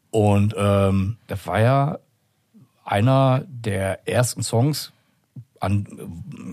Und 0.10 0.56
ähm, 0.58 1.18
das 1.28 1.46
war 1.46 1.60
ja 1.60 2.00
einer 2.86 3.44
der 3.48 4.08
ersten 4.08 4.42
Songs, 4.42 4.94
an, 5.60 5.86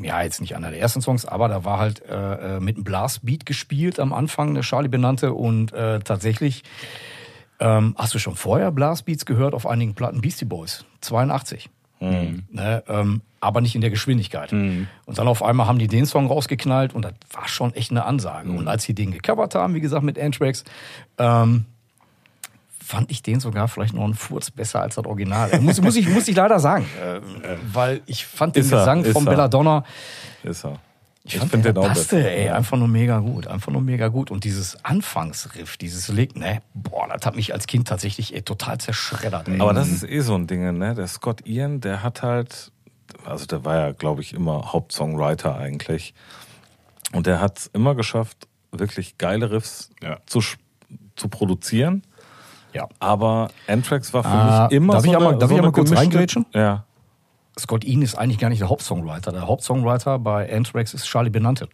ja, 0.03 0.23
jetzt 0.23 0.41
nicht 0.41 0.57
einer 0.57 0.71
der 0.71 0.81
ersten 0.81 1.03
Songs, 1.03 1.25
aber 1.27 1.49
da 1.49 1.65
war 1.65 1.79
halt 1.79 2.03
äh, 2.09 2.57
äh, 2.57 2.61
mit 2.61 2.77
einem 2.77 2.85
Blastbeat 2.85 3.47
gespielt 3.47 4.01
am 4.01 4.12
Anfang, 4.12 4.55
der 4.55 4.62
Charlie 4.62 4.89
benannte. 4.89 5.35
Und 5.35 5.73
äh, 5.73 6.01
tatsächlich, 6.01 6.62
ähm, 7.62 7.95
hast 7.97 8.12
du 8.12 8.19
schon 8.19 8.35
vorher 8.35 8.73
Blastbeats 8.73 9.25
gehört 9.25 9.54
auf 9.54 9.66
einigen 9.66 9.95
Platten 9.95 10.21
Beastie 10.21 10.45
Boys? 10.45 10.85
82. 11.00 11.71
Ne, 12.50 12.83
ähm, 12.88 13.21
aber 13.40 13.61
nicht 13.61 13.76
in 13.76 13.81
der 13.81 13.90
Geschwindigkeit. 13.90 14.52
Und 15.07 15.19
dann 15.19 15.28
auf 15.28 15.42
einmal 15.42 15.69
haben 15.69 15.78
die 15.78 15.87
den 15.87 16.04
Song 16.04 16.26
rausgeknallt 16.26 16.95
und 16.95 17.04
das 17.04 17.12
war 17.31 17.47
schon 17.47 17.73
echt 17.75 17.92
eine 17.92 18.04
Ansage. 18.04 18.50
Und 18.50 18.66
als 18.66 18.83
sie 18.83 18.95
den 18.95 19.12
gecovert 19.12 19.54
haben, 19.54 19.75
wie 19.75 19.81
gesagt, 19.81 20.02
mit 20.02 20.19
Anthrax, 20.19 20.64
ähm, 21.19 21.66
fand 22.85 23.11
ich 23.12 23.23
den 23.23 23.38
sogar 23.38 23.69
vielleicht 23.69 23.95
noch 23.95 24.02
einen 24.04 24.14
Furz 24.14 24.50
besser 24.50 24.83
als 24.83 24.97
das 24.97 25.07
Original. 25.07 25.61
Muss, 25.61 25.81
muss, 25.81 25.95
ich, 25.95 26.09
muss 26.09 26.26
ich 26.26 26.35
leider 26.37 26.59
sagen. 26.59 26.87
Äh, 27.02 27.21
weil 27.73 28.00
ich 28.07 28.26
fand 28.26 28.57
den 28.57 28.62
Gesang 28.62 29.04
von. 29.04 29.25
Belladonna, 29.25 29.85
Ist 30.42 30.64
er. 30.64 30.78
Ich, 31.25 31.38
fand 31.38 31.50
finde 31.52 31.73
den 31.73 31.83
auch 31.83 31.87
passte, 31.88 32.17
besser. 32.17 32.31
ey, 32.33 32.49
einfach 32.49 32.76
nur 32.76 32.88
mega 32.88 33.19
gut, 33.21 33.47
einfach 33.47 33.71
nur 33.73 33.81
mega 33.83 34.09
gut. 34.09 34.31
Und 34.33 34.43
dieses 34.45 34.85
Anfangsriff, 34.85 35.76
dieses 35.76 36.09
Lick, 36.09 36.35
ne, 36.37 36.62
boah, 36.75 37.07
das 37.09 37.25
hat 37.25 37.37
mich 37.37 37.52
als 37.55 37.67
Kind 37.69 37.87
tatsächlich 37.87 38.35
ey, 38.35 38.43
total 38.43 38.79
zerschreddert. 38.79 39.49
Ey. 39.49 39.61
Aber 39.61 39.73
das 39.73 39.88
ist 39.88 40.02
eh 40.02 40.21
so 40.21 40.35
ein 40.35 40.47
Ding, 40.49 40.79
ne? 40.79 40.95
Der 40.95 41.07
Scott 41.07 41.47
Ian, 41.47 41.81
der 41.81 42.02
hat 42.02 42.23
halt 42.23 42.73
also 43.25 43.47
der 43.47 43.64
war 43.64 43.76
ja, 43.76 43.93
glaube 43.93 44.21
ich, 44.23 44.33
immer 44.33 44.73
Hauptsongwriter 44.73 45.57
eigentlich. 45.57 46.14
Und 47.12 47.26
der 47.26 47.41
hat 47.41 47.59
es 47.59 47.67
immer 47.69 47.95
geschafft, 47.95 48.49
wirklich 48.73 49.19
geile 49.19 49.50
Riffs 49.50 49.91
Ja. 50.02 50.17
zu, 50.26 50.41
zu 51.14 51.29
produzieren. 51.29 52.02
Ja. 52.73 52.88
Aber 53.00 53.50
Anthrax 53.69 54.14
war 54.14 54.23
für 54.23 54.29
Ah, 54.31 54.64
mich 54.71 54.76
immer 54.79 54.95
darf 54.95 55.02
so 55.05 55.11
ich 55.11 55.17
eine, 55.17 55.26
einmal- 55.26 55.38
darf 55.38 55.50
so 55.50 55.55
ich 55.55 55.59
einmal 55.61 55.73
kurz 55.73 55.93
reingrätschen? 55.95 56.47
Ja. 56.55 56.85
Scott 57.59 57.85
Ian 57.85 58.03
ist 58.03 58.15
eigentlich 58.15 58.39
gar 58.39 58.49
nicht 58.49 58.61
der 58.61 58.69
Hauptsongwriter. 58.69 59.33
Der 59.33 59.47
Hauptsongwriter 59.47 60.19
bei 60.19 60.51
Anthrax 60.53 60.95
ist 60.95 61.07
Charlie 61.07 61.31
Benante. 61.31 61.69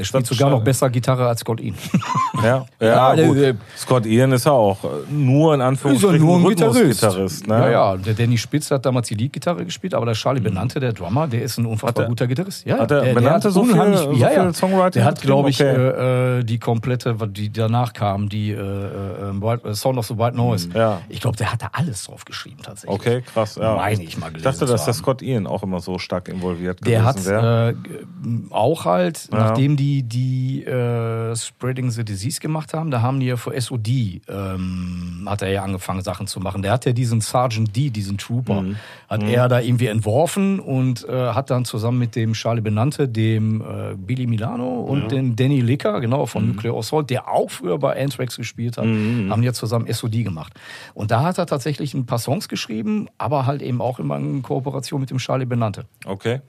Der 0.00 0.04
spielt 0.04 0.26
sogar 0.26 0.48
noch 0.50 0.62
besser 0.62 0.88
Gitarre 0.90 1.26
als 1.28 1.40
Scott 1.40 1.60
Ian. 1.60 1.74
Ja, 2.42 2.64
ja, 2.80 2.86
Ja, 2.86 3.16
der- 3.16 3.26
gut. 3.28 3.36
der- 3.36 3.54
Scott 3.76 4.06
Ian 4.06 4.32
ist 4.32 4.46
ja 4.46 4.52
auch 4.52 4.82
äh, 4.82 4.88
nur 5.12 5.52
in 5.54 5.60
Anführungsstrichen 5.60 6.26
Rhythmusgitarrist. 6.26 7.46
Ne? 7.46 7.54
Ja, 7.54 7.70
ja. 7.70 7.96
Der 7.98 8.14
Danny 8.14 8.38
Spitz 8.38 8.70
hat 8.70 8.86
damals 8.86 9.08
die 9.08 9.14
Leadgitarre 9.14 9.64
gespielt, 9.64 9.92
aber 9.94 10.06
der 10.06 10.14
Charlie 10.14 10.40
Benante, 10.40 10.80
der 10.80 10.94
Drummer, 10.94 11.26
der 11.28 11.42
ist 11.42 11.58
ein 11.58 11.66
unfassbar 11.66 12.04
er- 12.04 12.08
guter 12.08 12.26
Gitarrist. 12.26 12.64
Ja, 12.66 12.78
hat 12.78 12.90
der 12.90 13.02
der, 13.02 13.14
Benante 13.14 13.48
hat 13.48 13.52
so 13.54 13.62
viel- 13.64 13.74
so 13.74 14.12
ja, 14.12 14.28
viel 14.28 14.36
ja. 14.38 14.52
Songwriting 14.54 14.92
Der 14.92 15.04
hat, 15.04 15.20
glaube 15.20 15.50
ich, 15.50 15.60
Okay. 15.60 15.74
äh, 15.74 16.38
äh, 16.38 16.44
die 16.44 16.58
komplette, 16.58 17.14
die 17.28 17.52
danach 17.52 17.92
kam, 17.92 18.28
die 18.30 18.52
äh, 18.52 18.54
äh, 18.54 19.42
White, 19.42 19.68
äh, 19.68 19.74
Sound 19.74 19.98
of 19.98 20.06
the 20.06 20.16
White 20.16 20.36
Noise. 20.36 20.70
Ja. 20.74 21.02
Ich 21.10 21.20
glaube, 21.20 21.36
der 21.36 21.52
hat 21.52 21.60
da 21.60 21.68
alles 21.72 22.04
drauf 22.04 22.24
geschrieben 22.24 22.58
tatsächlich. 22.62 22.98
Okay, 22.98 23.20
krass. 23.22 23.56
Ja. 23.60 23.74
Meine 23.76 24.02
ich 24.02 24.16
mal 24.16 24.28
Ich 24.28 24.32
gelesen 24.34 24.44
dachte, 24.44 24.58
zu 24.60 24.72
dass 24.72 24.84
der. 24.86 24.94
Scott 24.94 25.20
Ian 25.20 25.46
auch 25.46 25.62
immer 25.62 25.80
so 25.80 25.98
stark 25.98 26.28
involviert 26.28 26.78
Der 26.86 27.04
hat 27.04 27.16
gewesen 27.16 27.34
äh, 27.36 27.74
g- 27.74 28.46
auch 28.50 28.84
halt, 28.86 29.28
nachdem 29.30 29.76
die 29.76 29.89
die 30.02 30.64
äh, 30.64 31.34
Spreading 31.36 31.90
the 31.90 32.04
Disease 32.04 32.40
gemacht 32.40 32.72
haben, 32.74 32.90
da 32.90 33.02
haben 33.02 33.20
die 33.20 33.26
ja 33.26 33.36
für 33.36 33.58
SOD, 33.60 33.88
ähm, 34.28 35.26
hat 35.26 35.42
er 35.42 35.50
ja 35.50 35.62
angefangen 35.62 36.02
Sachen 36.02 36.26
zu 36.26 36.40
machen. 36.40 36.62
Der 36.62 36.72
hat 36.72 36.86
ja 36.86 36.92
diesen 36.92 37.20
Sergeant 37.20 37.74
D, 37.76 37.90
diesen 37.90 38.16
Trooper, 38.18 38.62
Mhm. 38.62 38.76
hat 39.08 39.22
er 39.22 39.48
da 39.48 39.60
irgendwie 39.60 39.86
entworfen 39.86 40.60
und 40.60 41.06
äh, 41.08 41.32
hat 41.32 41.50
dann 41.50 41.64
zusammen 41.64 41.98
mit 41.98 42.16
dem 42.16 42.32
Charlie 42.32 42.60
Benante, 42.60 43.08
dem 43.08 43.60
äh, 43.60 43.94
Billy 43.96 44.26
Milano 44.26 44.80
und 44.80 45.10
dem 45.12 45.36
Danny 45.36 45.60
Licker, 45.60 46.00
genau, 46.00 46.26
von 46.26 46.42
Mhm. 46.46 46.48
Nuclear 46.54 46.76
Assault, 46.76 47.10
der 47.10 47.28
auch 47.28 47.50
früher 47.50 47.78
bei 47.78 48.00
Anthrax 48.02 48.36
gespielt 48.36 48.76
hat, 48.78 48.84
haben 48.86 49.42
ja 49.42 49.52
zusammen 49.52 49.86
SOD 49.92 50.24
gemacht. 50.24 50.52
Und 50.94 51.10
da 51.10 51.22
hat 51.22 51.38
er 51.38 51.46
tatsächlich 51.46 51.94
ein 51.94 52.06
paar 52.06 52.18
Songs 52.18 52.48
geschrieben, 52.48 53.08
aber 53.18 53.46
halt 53.46 53.62
eben 53.62 53.80
auch 53.80 53.98
immer 53.98 54.16
in 54.16 54.42
Kooperation 54.42 55.00
mit 55.00 55.10
dem 55.10 55.18
Charlie 55.18 55.46
Benante. 55.46 55.84
Okay. 56.04 56.40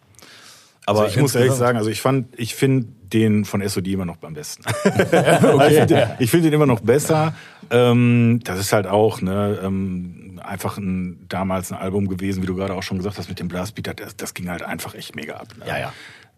Aber 0.86 1.02
Aber 1.02 1.08
ich 1.10 1.18
muss 1.18 1.36
ehrlich 1.36 1.54
sagen, 1.54 1.78
also 1.78 1.92
ich 1.92 2.02
fand, 2.02 2.28
ich 2.40 2.56
finde 2.56 2.88
den 3.14 3.46
von 3.46 3.68
SOD 3.68 3.88
immer 3.88 4.06
noch 4.06 4.18
am 4.22 4.34
besten. 4.34 4.64
Ich 4.84 5.78
finde 5.78 6.16
ich 6.20 6.32
find 6.32 6.46
den 6.46 6.54
immer 6.54 6.66
noch 6.66 6.82
besser. 6.82 7.34
Ähm, 7.70 8.40
das 8.44 8.60
ist 8.60 8.74
halt 8.74 8.88
auch 8.88 9.22
ne, 9.22 9.60
ähm, 9.64 10.42
einfach 10.44 10.78
ein, 10.78 11.26
damals 11.30 11.72
ein 11.72 11.78
Album 11.78 12.08
gewesen, 12.08 12.44
wie 12.44 12.48
du 12.48 12.56
gerade 12.56 12.74
auch 12.74 12.84
schon 12.84 12.98
gesagt 12.98 13.18
hast, 13.18 13.30
mit 13.30 13.40
dem 13.40 13.48
Blastbeat. 13.48 14.00
Das, 14.00 14.16
das 14.16 14.34
ging 14.34 14.50
halt 14.50 14.64
einfach 14.64 14.96
echt 14.96 15.16
mega 15.16 15.36
ab. 15.36 15.48
Ne? 15.58 15.66
Ja, 15.68 15.78
ja. 15.78 15.94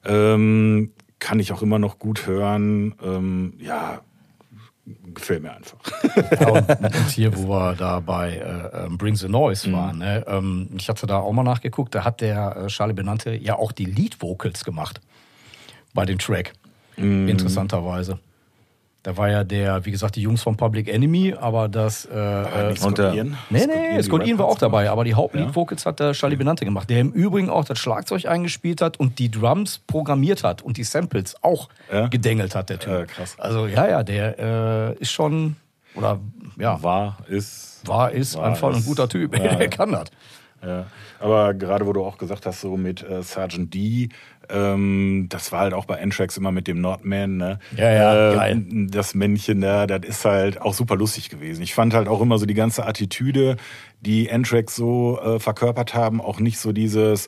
Ähm, 0.05 0.91
kann 1.19 1.39
ich 1.39 1.51
auch 1.53 1.61
immer 1.61 1.79
noch 1.79 1.99
gut 1.99 2.27
hören. 2.27 2.95
Ähm, 3.03 3.53
ja, 3.59 4.01
gefällt 5.13 5.41
mir 5.41 5.53
einfach. 5.53 5.79
Ja, 6.39 6.49
und, 6.49 6.95
hier, 7.09 7.35
wo 7.37 7.47
wir 7.47 7.75
da 7.75 7.99
bei 7.99 8.35
äh, 8.35 8.85
ähm, 8.85 8.97
Bring 8.97 9.15
the 9.15 9.29
Noise 9.29 9.71
waren, 9.71 9.99
ne, 9.99 10.25
ähm, 10.27 10.69
ich 10.77 10.89
hatte 10.89 11.07
da 11.07 11.19
auch 11.19 11.31
mal 11.31 11.43
nachgeguckt, 11.43 11.95
da 11.95 12.03
hat 12.03 12.21
der 12.21 12.57
äh, 12.57 12.67
Charlie 12.67 12.93
Benante 12.93 13.33
ja 13.33 13.55
auch 13.55 13.71
die 13.71 13.85
Lead-Vocals 13.85 14.65
gemacht 14.65 14.99
bei 15.93 16.05
dem 16.05 16.19
Track. 16.19 16.53
Interessanterweise. 16.97 18.19
Da 19.01 19.17
war 19.17 19.29
ja 19.29 19.43
der, 19.43 19.83
wie 19.85 19.91
gesagt, 19.91 20.15
die 20.15 20.21
Jungs 20.21 20.41
von 20.43 20.55
Public 20.55 20.87
Enemy, 20.87 21.35
aber 21.37 21.67
das. 21.67 22.05
Äh, 22.05 22.69
Nicht 22.69 22.85
und 22.85 22.97
der- 22.97 23.07
Scott 23.09 23.15
Ian? 23.17 23.37
Nee, 23.49 23.65
nee, 23.67 23.99
Ian 24.29 24.37
war 24.39 24.45
auch 24.45 24.57
dabei, 24.57 24.83
gemacht. 24.83 24.93
aber 24.93 25.03
die 25.03 25.13
Hauptlead-Vocals 25.13 25.85
hat 25.85 25.99
der 25.99 26.13
Charlie 26.13 26.37
Benante 26.37 26.63
gemacht, 26.63 26.89
der 26.89 27.01
im 27.01 27.11
Übrigen 27.11 27.49
auch 27.49 27.65
das 27.65 27.79
Schlagzeug 27.79 28.25
eingespielt 28.27 28.79
hat 28.79 28.97
und 29.01 29.19
die 29.19 29.29
Drums 29.29 29.79
programmiert 29.87 30.45
hat 30.45 30.61
und 30.61 30.77
die 30.77 30.85
Samples 30.85 31.35
auch 31.41 31.67
Ja? 31.91 32.07
gedengelt 32.07 32.55
hat, 32.55 32.69
der 32.69 32.79
Typ. 32.79 32.93
Äh, 32.93 33.05
krass. 33.07 33.35
Also 33.37 33.67
ja, 33.67 33.89
ja, 33.89 34.03
der 34.03 34.39
äh, 34.95 35.01
ist 35.01 35.11
schon, 35.11 35.57
oder 35.95 36.21
ja, 36.57 36.81
War, 36.81 37.17
ist. 37.27 37.81
war, 37.85 38.09
ist 38.11 38.37
War, 38.37 38.45
einfach 38.45 38.69
ein 38.69 38.79
ist- 38.79 38.85
guter 38.85 39.09
Typ. 39.09 39.33
Ja, 39.37 39.43
er 39.43 39.61
ja. 39.63 39.67
kann 39.67 39.91
das. 39.91 40.05
Ja, 40.65 40.85
aber 41.19 41.53
gerade 41.55 41.85
wo 41.85 41.91
du 41.91 42.05
auch 42.05 42.17
gesagt 42.17 42.45
hast, 42.45 42.61
so 42.61 42.77
mit 42.77 43.03
äh, 43.03 43.21
Sergeant 43.21 43.73
D, 43.73 44.07
ähm, 44.49 45.27
das 45.29 45.51
war 45.51 45.61
halt 45.61 45.73
auch 45.73 45.85
bei 45.85 46.01
Anthrax 46.01 46.37
immer 46.37 46.51
mit 46.51 46.67
dem 46.67 46.81
Nordman, 46.81 47.37
ne? 47.37 47.59
Ja, 47.75 47.91
ja, 47.91 48.31
äh, 48.31 48.35
geil. 48.35 48.63
Das 48.89 49.15
Männchen 49.15 49.61
da, 49.61 49.87
das 49.87 50.07
ist 50.07 50.25
halt 50.25 50.61
auch 50.61 50.73
super 50.73 50.95
lustig 50.95 51.29
gewesen. 51.29 51.61
Ich 51.61 51.73
fand 51.73 51.93
halt 51.93 52.07
auch 52.07 52.21
immer 52.21 52.37
so 52.37 52.45
die 52.45 52.53
ganze 52.53 52.85
Attitüde, 52.85 53.57
die 54.01 54.31
Anthrax 54.31 54.75
so 54.75 55.19
äh, 55.21 55.39
verkörpert 55.39 55.93
haben, 55.93 56.21
auch 56.21 56.39
nicht 56.39 56.59
so 56.59 56.71
dieses 56.71 57.27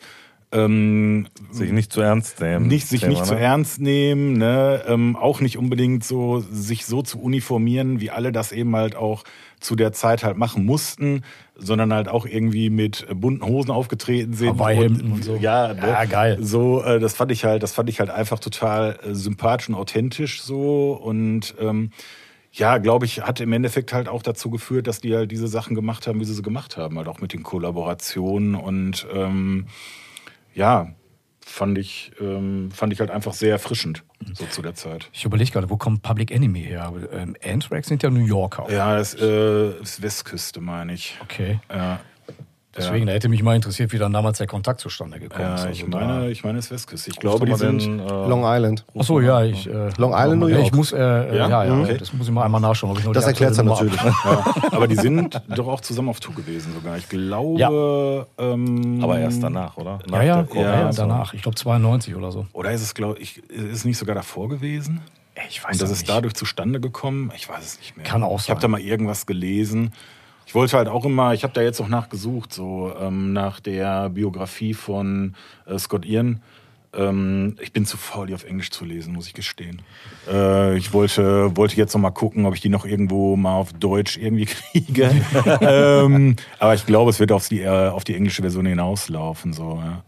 ähm, 0.51 1.27
Sich 1.51 1.71
nicht 1.71 1.91
zu 1.91 2.01
ernst 2.01 2.39
nehmen. 2.39 2.67
nicht 2.67 2.87
sich 2.87 3.01
Thema, 3.01 3.13
nicht 3.13 3.25
zu 3.25 3.33
ne? 3.33 3.39
ernst 3.41 3.81
nehmen, 3.81 4.33
ne? 4.33 4.83
ähm, 4.87 5.15
auch 5.15 5.41
nicht 5.41 5.57
unbedingt 5.57 6.03
so 6.03 6.39
sich 6.39 6.85
so 6.85 7.01
zu 7.01 7.19
uniformieren, 7.19 7.99
wie 7.99 8.11
alle 8.11 8.31
das 8.31 8.51
eben 8.51 8.75
halt 8.75 8.95
auch 8.95 9.23
zu 9.59 9.75
der 9.75 9.91
Zeit 9.91 10.23
halt 10.23 10.37
machen 10.37 10.65
mussten, 10.65 11.23
sondern 11.57 11.93
halt 11.93 12.09
auch 12.09 12.25
irgendwie 12.25 12.69
mit 12.69 13.05
bunten 13.13 13.45
Hosen 13.45 13.71
aufgetreten 13.71 14.33
sind 14.33 14.49
Hawaii-Hemden 14.49 15.11
und 15.11 15.23
so. 15.23 15.35
Ja, 15.35 15.73
ne? 15.73 15.87
Ja, 15.87 16.05
geil. 16.05 16.37
So, 16.41 16.83
äh, 16.83 16.99
das 16.99 17.15
fand 17.15 17.31
ich 17.31 17.45
halt, 17.45 17.63
das 17.63 17.73
fand 17.73 17.89
ich 17.89 17.99
halt 17.99 18.09
einfach 18.09 18.39
total 18.39 18.99
äh, 19.03 19.13
sympathisch 19.13 19.69
und 19.69 19.75
authentisch 19.75 20.41
so 20.41 20.93
und 20.93 21.55
ähm, 21.59 21.91
ja, 22.51 22.77
glaube 22.77 23.05
ich, 23.05 23.21
hat 23.21 23.41
im 23.41 23.51
Endeffekt 23.51 23.91
halt 23.91 24.07
auch 24.07 24.23
dazu 24.23 24.49
geführt, 24.49 24.87
dass 24.87 25.01
die 25.01 25.13
halt 25.13 25.29
diese 25.29 25.47
Sachen 25.47 25.75
gemacht 25.75 26.07
haben, 26.07 26.21
wie 26.21 26.25
sie 26.25 26.33
sie 26.33 26.41
gemacht 26.41 26.77
haben, 26.77 26.97
halt 26.97 27.09
auch 27.09 27.19
mit 27.19 27.33
den 27.33 27.43
Kollaborationen 27.43 28.55
und 28.55 29.05
ähm, 29.13 29.65
ja, 30.53 30.93
fand 31.45 31.77
ich, 31.77 32.11
ähm, 32.19 32.71
fand 32.71 32.91
ich 32.91 32.99
halt 32.99 33.11
einfach 33.11 33.33
sehr 33.33 33.51
erfrischend, 33.51 34.03
so 34.33 34.45
zu 34.47 34.63
der 34.63 34.73
Zeit. 34.73 35.09
Ich 35.13 35.25
überlege 35.25 35.51
gerade, 35.51 35.69
wo 35.69 35.77
kommt 35.77 36.01
Public 36.01 36.31
Enemy 36.31 36.63
her? 36.63 36.91
Ähm, 37.13 37.35
Anthrax 37.45 37.87
sind 37.87 38.01
ja 38.01 38.09
New 38.09 38.25
Yorker. 38.25 38.65
Ja, 38.71 38.97
das 38.97 39.13
äh, 39.13 39.79
ist 39.79 40.01
Westküste, 40.01 40.59
meine 40.59 40.93
ich. 40.93 41.17
Okay. 41.21 41.59
Ja, 41.69 41.99
Deswegen, 42.77 43.05
da 43.07 43.13
hätte 43.13 43.29
mich 43.29 43.41
mal 43.41 43.55
interessiert, 43.55 43.91
wie 43.93 43.97
dann 43.97 44.11
damals 44.11 44.37
der 44.37 44.47
Kontakt 44.47 44.81
zustande 44.81 45.19
gekommen 45.19 45.53
ist. 45.55 45.61
ja 45.63 45.67
Also 45.69 45.69
ich 45.69 45.87
meine, 45.87 46.29
ich 46.29 46.43
meine, 46.43 46.59
es 46.59 46.65
ist 46.65 46.71
Westküste. 46.71 47.09
Ich 47.11 47.15
Ruf 47.17 47.21
glaube, 47.21 47.45
die 47.45 47.53
sind. 47.55 47.81
den, 47.81 47.99
äh, 47.99 48.03
Long 48.05 48.43
Island. 48.45 48.85
Ach 48.99 49.03
so, 49.03 49.19
ja, 49.21 49.43
ich. 49.43 49.67
Äh, 49.67 49.89
Long 49.97 50.11
Island, 50.13 50.39
New 50.41 50.47
ja, 50.47 50.55
York. 50.57 50.67
Ich 50.67 50.73
muss, 50.73 50.91
äh, 50.91 50.97
äh, 50.97 51.37
Ja? 51.37 51.47
ja, 51.49 51.63
ja, 51.65 51.79
Okay. 51.81 51.97
das 51.97 52.11
muss 52.13 52.27
ich 52.27 52.33
mal 52.33 52.43
einmal 52.43 52.59
nachschauen. 52.61 52.97
Ich 52.99 53.05
Das 53.11 53.25
erklärt 53.25 53.51
es 53.51 53.57
dann 53.57 53.67
natürlich. 53.67 53.95
Ja, 54.03 54.45
aber 54.71 54.87
die 54.87 54.95
sind 54.95 55.41
doch 55.49 55.67
auch 55.67 55.79
zusammen 55.81 56.09
auf 56.09 56.19
Tour 56.19 56.35
gewesen 56.35 56.73
sogar. 56.73 56.97
Ich 56.97 57.07
glaube. 57.09 58.27
Ähm, 58.37 58.99
aber 59.01 59.19
erst 59.19 59.41
danach, 59.43 59.77
oder? 59.77 59.99
Ja, 60.11 60.21
ja, 60.23 60.41
Nach 60.43 60.53
ja, 60.55 60.61
ja, 60.61 60.91
so. 60.91 61.01
danach. 61.03 61.33
Ich 61.33 61.41
glaube 61.41 61.55
92 61.55 62.15
oder 62.15 62.31
so. 62.31 62.45
Oder 62.53 62.71
ist 62.71 62.81
es, 62.81 62.93
glaube 62.93 63.19
ich, 63.19 63.37
ist 63.49 63.71
es 63.71 63.85
nicht 63.85 63.97
sogar 63.97 64.15
davor 64.15 64.49
gewesen? 64.49 65.01
Ich 65.49 65.63
weiß 65.63 65.73
Und 65.73 65.81
das 65.81 65.91
ist 65.91 65.99
nicht. 65.99 66.09
dadurch 66.09 66.33
zustande 66.33 66.79
gekommen? 66.79 67.31
Ich 67.35 67.49
weiß 67.49 67.63
es 67.65 67.77
nicht 67.79 67.97
mehr. 67.97 68.05
Kann 68.05 68.23
auch 68.23 68.39
Ich 68.39 68.49
habe 68.49 68.59
sein. 68.61 68.71
da 68.71 68.77
mal 68.77 68.81
irgendwas 68.81 69.25
gelesen. 69.25 69.91
Ich 70.45 70.55
wollte 70.55 70.77
halt 70.77 70.87
auch 70.87 71.05
immer, 71.05 71.33
ich 71.33 71.43
habe 71.43 71.53
da 71.53 71.61
jetzt 71.61 71.81
auch 71.81 71.87
nachgesucht, 71.87 72.53
so 72.53 72.93
ähm, 72.99 73.33
nach 73.33 73.59
der 73.59 74.09
Biografie 74.09 74.73
von 74.73 75.35
äh, 75.65 75.77
Scott 75.79 76.05
Ian. 76.05 76.41
Ähm, 76.95 77.57
ich 77.59 77.73
bin 77.73 77.85
zu 77.85 77.97
faul, 77.97 78.27
die 78.27 78.33
auf 78.33 78.43
Englisch 78.43 78.71
zu 78.71 78.85
lesen, 78.85 79.13
muss 79.13 79.27
ich 79.27 79.33
gestehen. 79.33 79.81
Äh, 80.31 80.77
ich 80.77 80.93
wollte, 80.93 81.55
wollte 81.57 81.75
jetzt 81.75 81.93
noch 81.93 82.01
mal 82.01 82.11
gucken, 82.11 82.45
ob 82.45 82.53
ich 82.55 82.61
die 82.61 82.69
noch 82.69 82.85
irgendwo 82.85 83.35
mal 83.35 83.55
auf 83.55 83.73
Deutsch 83.73 84.17
irgendwie 84.17 84.45
kriege. 84.73 85.11
ähm, 85.61 86.35
aber 86.59 86.73
ich 86.73 86.85
glaube, 86.85 87.09
es 87.09 87.19
wird 87.19 87.31
auf 87.31 87.49
die, 87.49 87.61
äh, 87.61 87.89
auf 87.89 88.03
die 88.03 88.15
englische 88.15 88.41
Version 88.41 88.65
hinauslaufen. 88.65 89.53
So, 89.53 89.81
ja. 89.83 90.03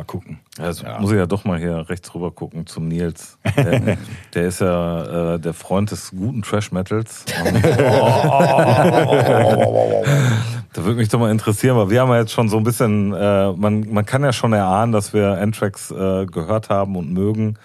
Mal 0.00 0.04
gucken. 0.06 0.38
Ja, 0.56 0.64
also 0.64 0.86
muss 0.98 1.10
ich 1.10 1.18
ja 1.18 1.26
doch 1.26 1.44
mal 1.44 1.58
hier 1.58 1.90
rechts 1.90 2.14
rüber 2.14 2.30
gucken 2.30 2.66
zum 2.66 2.88
Nils. 2.88 3.36
Der, 3.54 3.98
der 4.34 4.46
ist 4.46 4.62
ja 4.62 5.34
äh, 5.34 5.38
der 5.38 5.52
Freund 5.52 5.90
des 5.90 6.10
guten 6.12 6.40
Trash-Metals. 6.40 7.26
Und- 7.44 7.62
Da 10.72 10.84
würde 10.84 10.94
mich 10.96 11.08
doch 11.08 11.18
mal 11.18 11.30
interessieren, 11.32 11.76
weil 11.76 11.90
wir 11.90 12.00
haben 12.00 12.10
ja 12.10 12.18
jetzt 12.20 12.32
schon 12.32 12.48
so 12.48 12.56
ein 12.56 12.62
bisschen, 12.62 13.12
äh, 13.12 13.52
man, 13.52 13.80
man 13.92 14.06
kann 14.06 14.22
ja 14.22 14.32
schon 14.32 14.52
erahnen, 14.52 14.92
dass 14.92 15.12
wir 15.12 15.36
Anthrax 15.38 15.90
äh, 15.90 16.26
gehört 16.26 16.68
haben 16.70 16.96
und 16.96 17.12
mögen. 17.12 17.56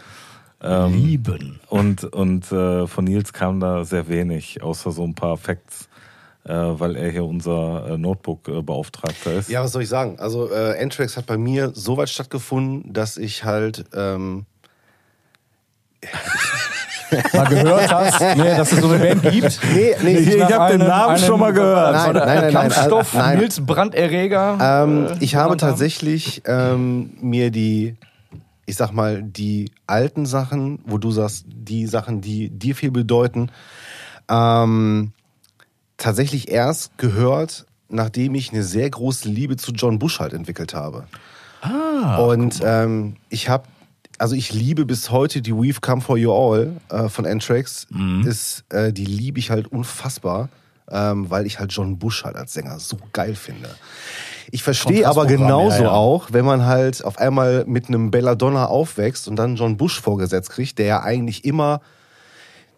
Ähm, 0.62 0.94
Lieben. 0.94 1.60
Und, 1.70 2.04
und 2.04 2.52
äh, 2.52 2.88
von 2.88 3.06
Nils 3.06 3.32
kam 3.32 3.60
da 3.60 3.86
sehr 3.86 4.08
wenig, 4.10 4.64
außer 4.64 4.92
so 4.92 5.04
ein 5.04 5.14
paar 5.14 5.38
Facts, 5.38 5.88
weil 6.54 6.96
er 6.96 7.10
hier 7.12 7.26
unser 7.26 7.88
äh, 7.92 7.98
Notebook-Beauftragter 7.98 9.34
ist. 9.34 9.50
Ja, 9.50 9.64
was 9.64 9.72
soll 9.72 9.82
ich 9.84 9.90
sagen? 9.90 10.20
Also 10.20 10.52
äh, 10.52 10.82
Anthrax 10.82 11.18
hat 11.18 11.26
bei 11.26 11.38
mir 11.38 11.72
so 11.74 11.98
weit 11.98 12.10
stattgefunden, 12.10 12.94
dass 12.94 13.18
ich 13.18 13.44
halt 13.44 13.86
ähm, 13.96 14.46
Mal 17.34 17.48
gehört 17.48 17.94
hast, 17.94 18.20
nee, 18.38 18.44
dass 18.44 18.72
es 18.72 18.80
so 18.80 18.90
eine 18.90 19.00
Band 19.00 19.22
gibt. 19.32 19.60
nee, 19.74 19.96
nee, 20.04 20.18
Ich 20.18 20.38
Nach 20.38 20.52
hab 20.52 20.72
den 20.72 20.80
Namen 20.80 21.16
einem- 21.16 21.24
schon 21.26 21.40
mal 21.40 21.54
gehört. 21.54 21.94
Nein, 21.94 22.14
nein, 22.14 22.26
nein, 22.28 22.42
nein, 22.42 22.54
Kampfstoff, 22.54 23.14
äh, 23.14 23.18
nein. 23.18 23.38
Milz, 23.40 23.60
Branderreger. 23.62 24.58
Ähm, 24.62 25.08
äh, 25.08 25.24
ich 25.24 25.36
habe 25.36 25.56
tatsächlich 25.58 26.42
ähm, 26.46 27.12
mir 27.22 27.52
die, 27.52 27.96
ich 28.66 28.76
sag 28.76 28.92
mal, 28.92 29.22
die 29.24 29.72
alten 29.88 30.26
Sachen, 30.26 30.80
wo 30.86 30.98
du 30.98 31.12
sagst, 31.12 31.46
die 31.48 31.86
Sachen, 31.88 32.22
die 32.22 32.50
dir 32.50 32.76
viel 32.76 32.92
bedeuten, 32.92 33.50
ähm, 34.30 35.12
tatsächlich 35.98 36.50
erst 36.50 36.98
gehört, 36.98 37.66
nachdem 37.90 38.36
ich 38.36 38.52
eine 38.52 38.64
sehr 38.64 38.90
große 38.90 39.30
Liebe 39.30 39.58
zu 39.58 39.72
John 39.72 40.00
Bush 40.00 40.20
halt 40.20 40.34
entwickelt 40.34 40.74
habe. 40.74 41.08
Ah. 41.62 42.18
Und 42.18 42.62
ähm, 42.64 43.16
ich 43.30 43.50
habe, 43.50 43.66
also 44.18 44.36
ich 44.36 44.54
liebe 44.54 44.86
bis 44.86 45.10
heute 45.12 45.42
die 45.42 45.54
We've 45.54 45.82
Come 45.82 46.02
For 46.02 46.18
You 46.18 46.34
All 46.34 46.74
äh, 46.90 47.10
von 47.10 47.26
Anthrax. 47.26 47.88
Mhm. 47.90 48.26
Ist, 48.28 48.64
äh, 48.70 48.92
die 48.92 49.06
liebe 49.06 49.40
ich 49.40 49.50
halt 49.52 49.68
unfassbar, 49.68 50.50
ähm, 50.90 51.30
weil 51.30 51.46
ich 51.46 51.60
halt 51.60 51.72
John 51.72 51.98
Bush 51.98 52.24
halt 52.24 52.36
als 52.36 52.54
Sänger 52.54 52.80
so 52.80 52.98
geil 53.14 53.36
finde. 53.36 53.70
Ich 54.52 54.64
verstehe 54.64 55.08
aber 55.08 55.26
genauso 55.26 55.78
ja, 55.78 55.84
ja. 55.84 55.92
auch, 55.92 56.28
wenn 56.32 56.46
man 56.46 56.66
halt 56.66 57.04
auf 57.04 57.18
einmal 57.18 57.66
mit 57.66 57.88
einem 57.88 58.12
Belladonna 58.12 58.66
aufwächst 58.66 59.28
und 59.28 59.38
dann 59.38 59.56
John 59.56 59.76
Bush 59.78 60.00
vorgesetzt 60.00 60.52
kriegt, 60.52 60.78
der 60.78 60.86
ja 60.86 61.02
eigentlich 61.02 61.46
immer, 61.46 61.82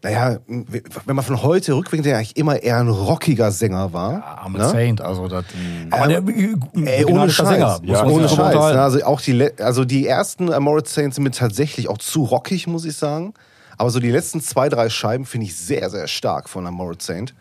naja, 0.04 0.40
wenn 0.48 1.16
man 1.16 1.26
von 1.26 1.42
heute 1.42 1.74
rückwirkend, 1.74 2.06
der 2.06 2.18
eigentlich 2.18 2.38
immer 2.38 2.62
eher 2.62 2.78
ein 2.78 2.88
rockiger 2.88 3.52
Sänger 3.52 3.94
war. 3.94 4.46
I'm 4.46 4.58
ne? 4.58 4.64
a 4.64 4.70
Saint, 4.70 5.02
also 5.02 5.28
das. 5.28 5.46
Aber 5.90 6.08
der 6.08 6.18
Ey, 6.20 7.04
originale 7.04 7.06
ohne 7.08 7.30
Scheiß. 7.32 7.48
Sänger, 7.48 7.80
ja, 7.84 8.04
man 8.04 8.12
ohne 8.12 8.30
Scheiß. 8.30 8.56
ne? 8.56 8.82
Also 8.82 9.04
auch 9.04 9.22
die, 9.22 9.50
also 9.60 9.86
die 9.86 10.08
ersten 10.08 10.54
Amorit 10.54 10.88
Saints 10.88 11.16
sind 11.16 11.24
mir 11.24 11.32
tatsächlich 11.32 11.90
auch 11.90 11.98
zu 11.98 12.24
rockig, 12.24 12.68
muss 12.68 12.86
ich 12.86 12.96
sagen. 12.96 13.34
Aber 13.78 13.90
so 13.90 14.00
die 14.00 14.12
letzten 14.12 14.42
zwei, 14.42 14.70
drei 14.70 14.90
Scheiben 14.90 15.26
finde 15.26 15.48
ich 15.48 15.56
sehr, 15.56 15.90
sehr 15.90 16.08
stark 16.08 16.50
von 16.50 16.66
Amorit 16.66 17.02
Saint. 17.02 17.34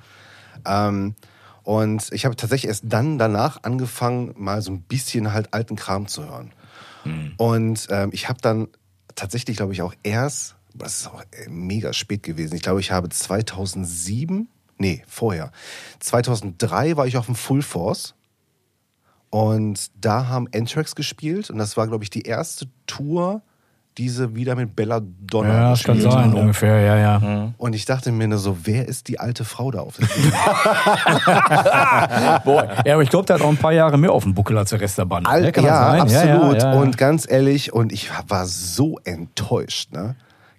Ähm, 0.67 1.15
und 1.63 2.13
ich 2.13 2.25
habe 2.25 2.37
tatsächlich 2.37 2.69
erst 2.69 2.85
dann 2.87 3.19
danach 3.19 3.63
angefangen, 3.63 4.35
mal 4.37 4.63
so 4.63 4.73
ein 4.73 4.83
bisschen 4.83 5.33
halt 5.33 5.53
alten 5.53 5.77
Kram 5.77 6.07
zu 6.07 6.25
hören. 6.29 6.53
Und 7.37 7.87
ähm, 7.91 8.11
ich 8.13 8.29
habe 8.29 8.41
dann 8.41 8.67
tatsächlich, 9.15 9.57
glaube 9.57 9.73
ich, 9.73 9.83
auch 9.83 9.95
erst, 10.03 10.56
das 10.79 11.01
ist 11.01 11.07
auch 11.09 11.23
äh, 11.23 11.49
mega 11.49 11.93
spät 11.93 12.23
gewesen, 12.23 12.55
ich 12.55 12.63
glaube, 12.63 12.81
ich 12.81 12.91
habe 12.91 13.09
2007, 13.09 14.49
nee, 14.79 15.03
vorher, 15.07 15.51
2003 16.01 16.97
war 16.97 17.07
ich 17.07 17.17
auf 17.17 17.27
dem 17.27 17.35
Full 17.35 17.63
Force 17.63 18.15
und 19.31 19.91
da 20.01 20.29
haben 20.29 20.49
Anthrax 20.55 20.95
gespielt 20.95 21.51
und 21.51 21.59
das 21.59 21.77
war, 21.77 21.87
glaube 21.87 22.05
ich, 22.05 22.11
die 22.11 22.23
erste 22.23 22.67
Tour, 22.87 23.43
die 23.99 24.09
sie 24.11 24.35
wieder 24.35 24.55
mit 24.57 24.77
Belladonna 24.77 25.49
Ja, 25.49 25.71
das 25.71 25.83
kann 25.83 26.01
sein, 26.01 26.13
haben. 26.13 26.35
ungefähr, 26.35 26.81
ja, 26.81 26.97
ja. 26.99 27.53
Und 27.57 27.75
ich 27.75 27.87
dachte 27.87 28.13
mir 28.13 28.29
nur 28.29 28.39
so, 28.39 28.59
wer 28.65 28.87
ist 28.87 29.09
die 29.09 29.19
alte 29.19 29.45
Frau 29.45 29.71
da 29.71 29.81
auf 29.81 29.97
dem 29.97 30.07
Bild? 30.07 30.33
Boah. 32.45 32.69
Ja, 32.85 32.95
aber 32.95 33.03
ich 33.03 33.09
glaube, 33.09 33.25
der 33.25 33.37
hat 33.37 33.43
auch 33.43 33.49
ein 33.49 33.57
paar 33.57 33.73
Jahre 33.73 33.97
mehr 33.97 34.13
auf 34.13 34.25
dem 34.25 34.35
Buckel 34.35 34.59
als 34.59 34.69
der 34.71 34.83
Rest 34.83 34.99
der 34.99 35.07
Band. 35.07 35.27
Al 35.27 35.41
ne? 35.41 35.53
Kann 35.53 35.65
ja, 35.65 35.93
absolut. 35.95 36.13
Ja, 36.13 36.25
ja, 36.27 36.55
ja. 36.59 36.73
Und 36.79 36.99
ganz 36.99 37.27
ehrlich, 37.29 37.73
und 37.73 37.91
ich 37.91 38.11
war 38.29 38.45
so 38.47 38.99
enttäuscht, 39.05 39.93
ne? 39.93 40.15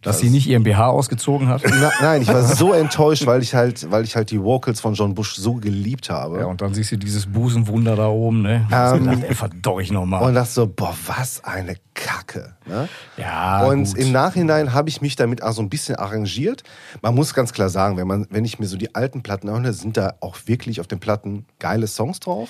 Dass 0.08 0.20
sie 0.20 0.30
nicht 0.30 0.48
ihren 0.48 0.64
BH 0.64 0.88
ausgezogen 0.88 1.48
hat. 1.48 1.62
Na, 1.66 1.92
nein, 2.02 2.22
ich 2.22 2.28
war 2.28 2.44
so 2.44 2.74
enttäuscht, 2.74 3.26
weil 3.26 3.42
ich 3.42 3.54
halt, 3.54 3.92
weil 3.92 4.04
ich 4.04 4.16
halt 4.16 4.32
die 4.32 4.42
Vocals 4.42 4.80
von 4.80 4.94
John 4.94 5.14
Bush 5.14 5.36
so 5.36 5.56
geliebt 5.56 6.10
habe. 6.10 6.40
Ja, 6.40 6.46
und 6.46 6.62
dann 6.62 6.74
siehst 6.74 6.92
du 6.92 6.98
dieses 6.98 7.26
Busenwunder 7.26 7.96
da 7.96 8.08
oben, 8.08 8.42
ne? 8.42 8.68
Ähm, 8.72 9.10
Ähm, 9.10 9.24
ey, 9.24 9.36
verdorr 9.36 9.82
ich 9.82 9.92
nochmal. 9.92 10.24
und 10.24 10.34
dachte 10.34 10.52
so, 10.52 10.68
boah, 10.68 10.96
was 11.06 11.44
eine 11.44 11.76
Kacke. 11.94 12.54
Ne? 12.66 12.88
Ja, 13.18 13.66
und 13.66 13.86
gut. 13.86 13.98
im 13.98 14.12
Nachhinein 14.12 14.74
habe 14.74 14.90
ich 14.90 15.02
mich 15.02 15.16
damit 15.16 15.42
auch 15.44 15.52
so 15.54 15.62
ein 15.62 15.70
bisschen 15.70 15.96
arrangiert. 15.96 16.64
Man 17.02 17.16
muss 17.16 17.34
ganz 17.34 17.54
klar 17.54 17.70
sagen, 17.70 17.98
wenn, 17.98 18.08
man, 18.08 18.28
wenn 18.30 18.46
ich 18.46 18.60
mir 18.60 18.68
so 18.68 18.78
die 18.78 18.94
alten 18.96 19.24
Platten 19.24 19.50
anhöre, 19.50 19.74
sind 19.74 19.98
da 19.98 20.14
auch 20.20 20.38
wirklich 20.46 20.80
auf 20.80 20.88
den 20.88 21.00
Platten 21.00 21.46
geile 21.60 21.88
Songs 21.88 22.20
drauf. 22.20 22.50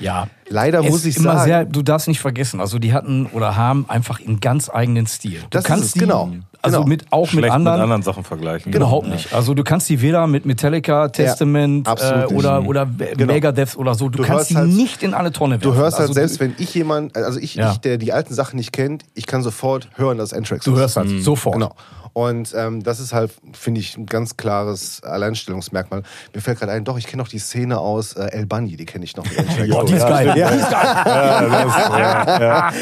Ja. 0.00 0.26
Leider 0.48 0.80
Es 0.84 0.90
muss 0.90 1.04
ich 1.04 1.16
ist 1.16 1.18
immer 1.22 1.34
sagen- 1.34 1.44
Sehr, 1.44 1.64
du 1.64 1.82
darfst 1.82 2.08
nicht 2.08 2.20
vergessen, 2.20 2.60
also 2.60 2.78
die 2.78 2.92
hatten 2.92 3.26
oder 3.26 3.56
haben 3.56 3.86
einfach 3.88 4.20
einen 4.20 4.40
ganz 4.40 4.68
eigenen 4.68 5.06
Stil. 5.06 5.40
Du 5.40 5.46
Das 5.50 5.62
ist 5.62 5.66
kannst 5.68 5.84
es, 5.86 5.92
die, 5.92 6.00
genau. 6.00 6.30
Also 6.60 6.78
Genau. 6.78 6.88
mit, 6.88 7.04
auch 7.12 7.30
mit 7.34 7.44
anderen. 7.50 7.76
mit 7.76 7.82
anderen 7.82 8.02
Sachen 8.02 8.24
vergleichen. 8.24 8.72
Überhaupt 8.72 9.06
nicht. 9.08 9.32
Also 9.34 9.52
du 9.54 9.62
kannst 9.64 9.88
die 9.90 10.00
weder 10.00 10.26
mit 10.26 10.46
Metallica, 10.46 11.08
Testament 11.08 11.86
absolut 11.86 12.30
äh, 12.30 12.34
oder, 12.34 12.66
oder 12.66 12.86
Genau. 12.86 13.32
Megadeth 13.32 13.76
oder 13.76 13.94
so. 13.94 14.08
Du, 14.08 14.18
Du 14.18 14.24
kannst 14.24 14.50
die 14.50 14.56
halt- 14.56 14.70
nicht 14.70 15.02
in 15.02 15.12
alle 15.14 15.30
Tonne 15.30 15.56
werfen. 15.56 15.64
Du 15.70 15.74
hörst 15.74 15.98
halt 15.98 16.08
also 16.08 16.14
selbst, 16.14 16.40
wenn 16.40 16.54
ich 16.58 16.74
jemand, 16.74 17.14
also 17.16 17.38
ich, 17.38 17.54
Ja. 17.54 17.72
ich, 17.72 17.78
der 17.78 17.98
die 17.98 18.12
alten 18.14 18.32
Sachen 18.34 18.56
nicht 18.56 18.72
kennt, 18.72 19.04
ich 19.14 19.26
kann 19.26 19.42
sofort 19.42 19.88
hören, 19.96 20.16
dass 20.18 20.32
Anthrax 20.32 20.64
Du 20.64 20.72
ist. 20.72 20.78
hörst 20.78 20.96
halt 20.96 21.22
sofort. 21.22 21.54
Genau. 21.56 21.74
Und 22.14 22.54
ähm, 22.56 22.82
das 22.82 23.00
ist 23.00 23.12
halt, 23.12 23.32
finde 23.52 23.80
ich, 23.80 23.96
ein 23.98 24.06
ganz 24.06 24.36
klares 24.36 25.02
Alleinstellungsmerkmal. 25.02 26.02
Mir 26.32 26.40
fällt 26.40 26.60
gerade 26.60 26.72
ein, 26.72 26.84
doch, 26.84 26.96
ich 26.96 27.06
kenne 27.08 27.22
noch 27.22 27.28
die 27.28 27.40
Szene 27.40 27.78
aus 27.78 28.14
äh, 28.14 28.26
El 28.26 28.46
Bunny, 28.46 28.76
die 28.76 28.86
kenne 28.86 29.04
ich 29.04 29.16
noch. 29.16 29.26
Ja, 29.66 29.82
die 29.84 29.92
ist 29.94 30.06
geil. 30.06 30.28
Ja. 30.36 30.50
Die 30.50 30.58
ist 30.58 30.70
geil. 30.70 32.72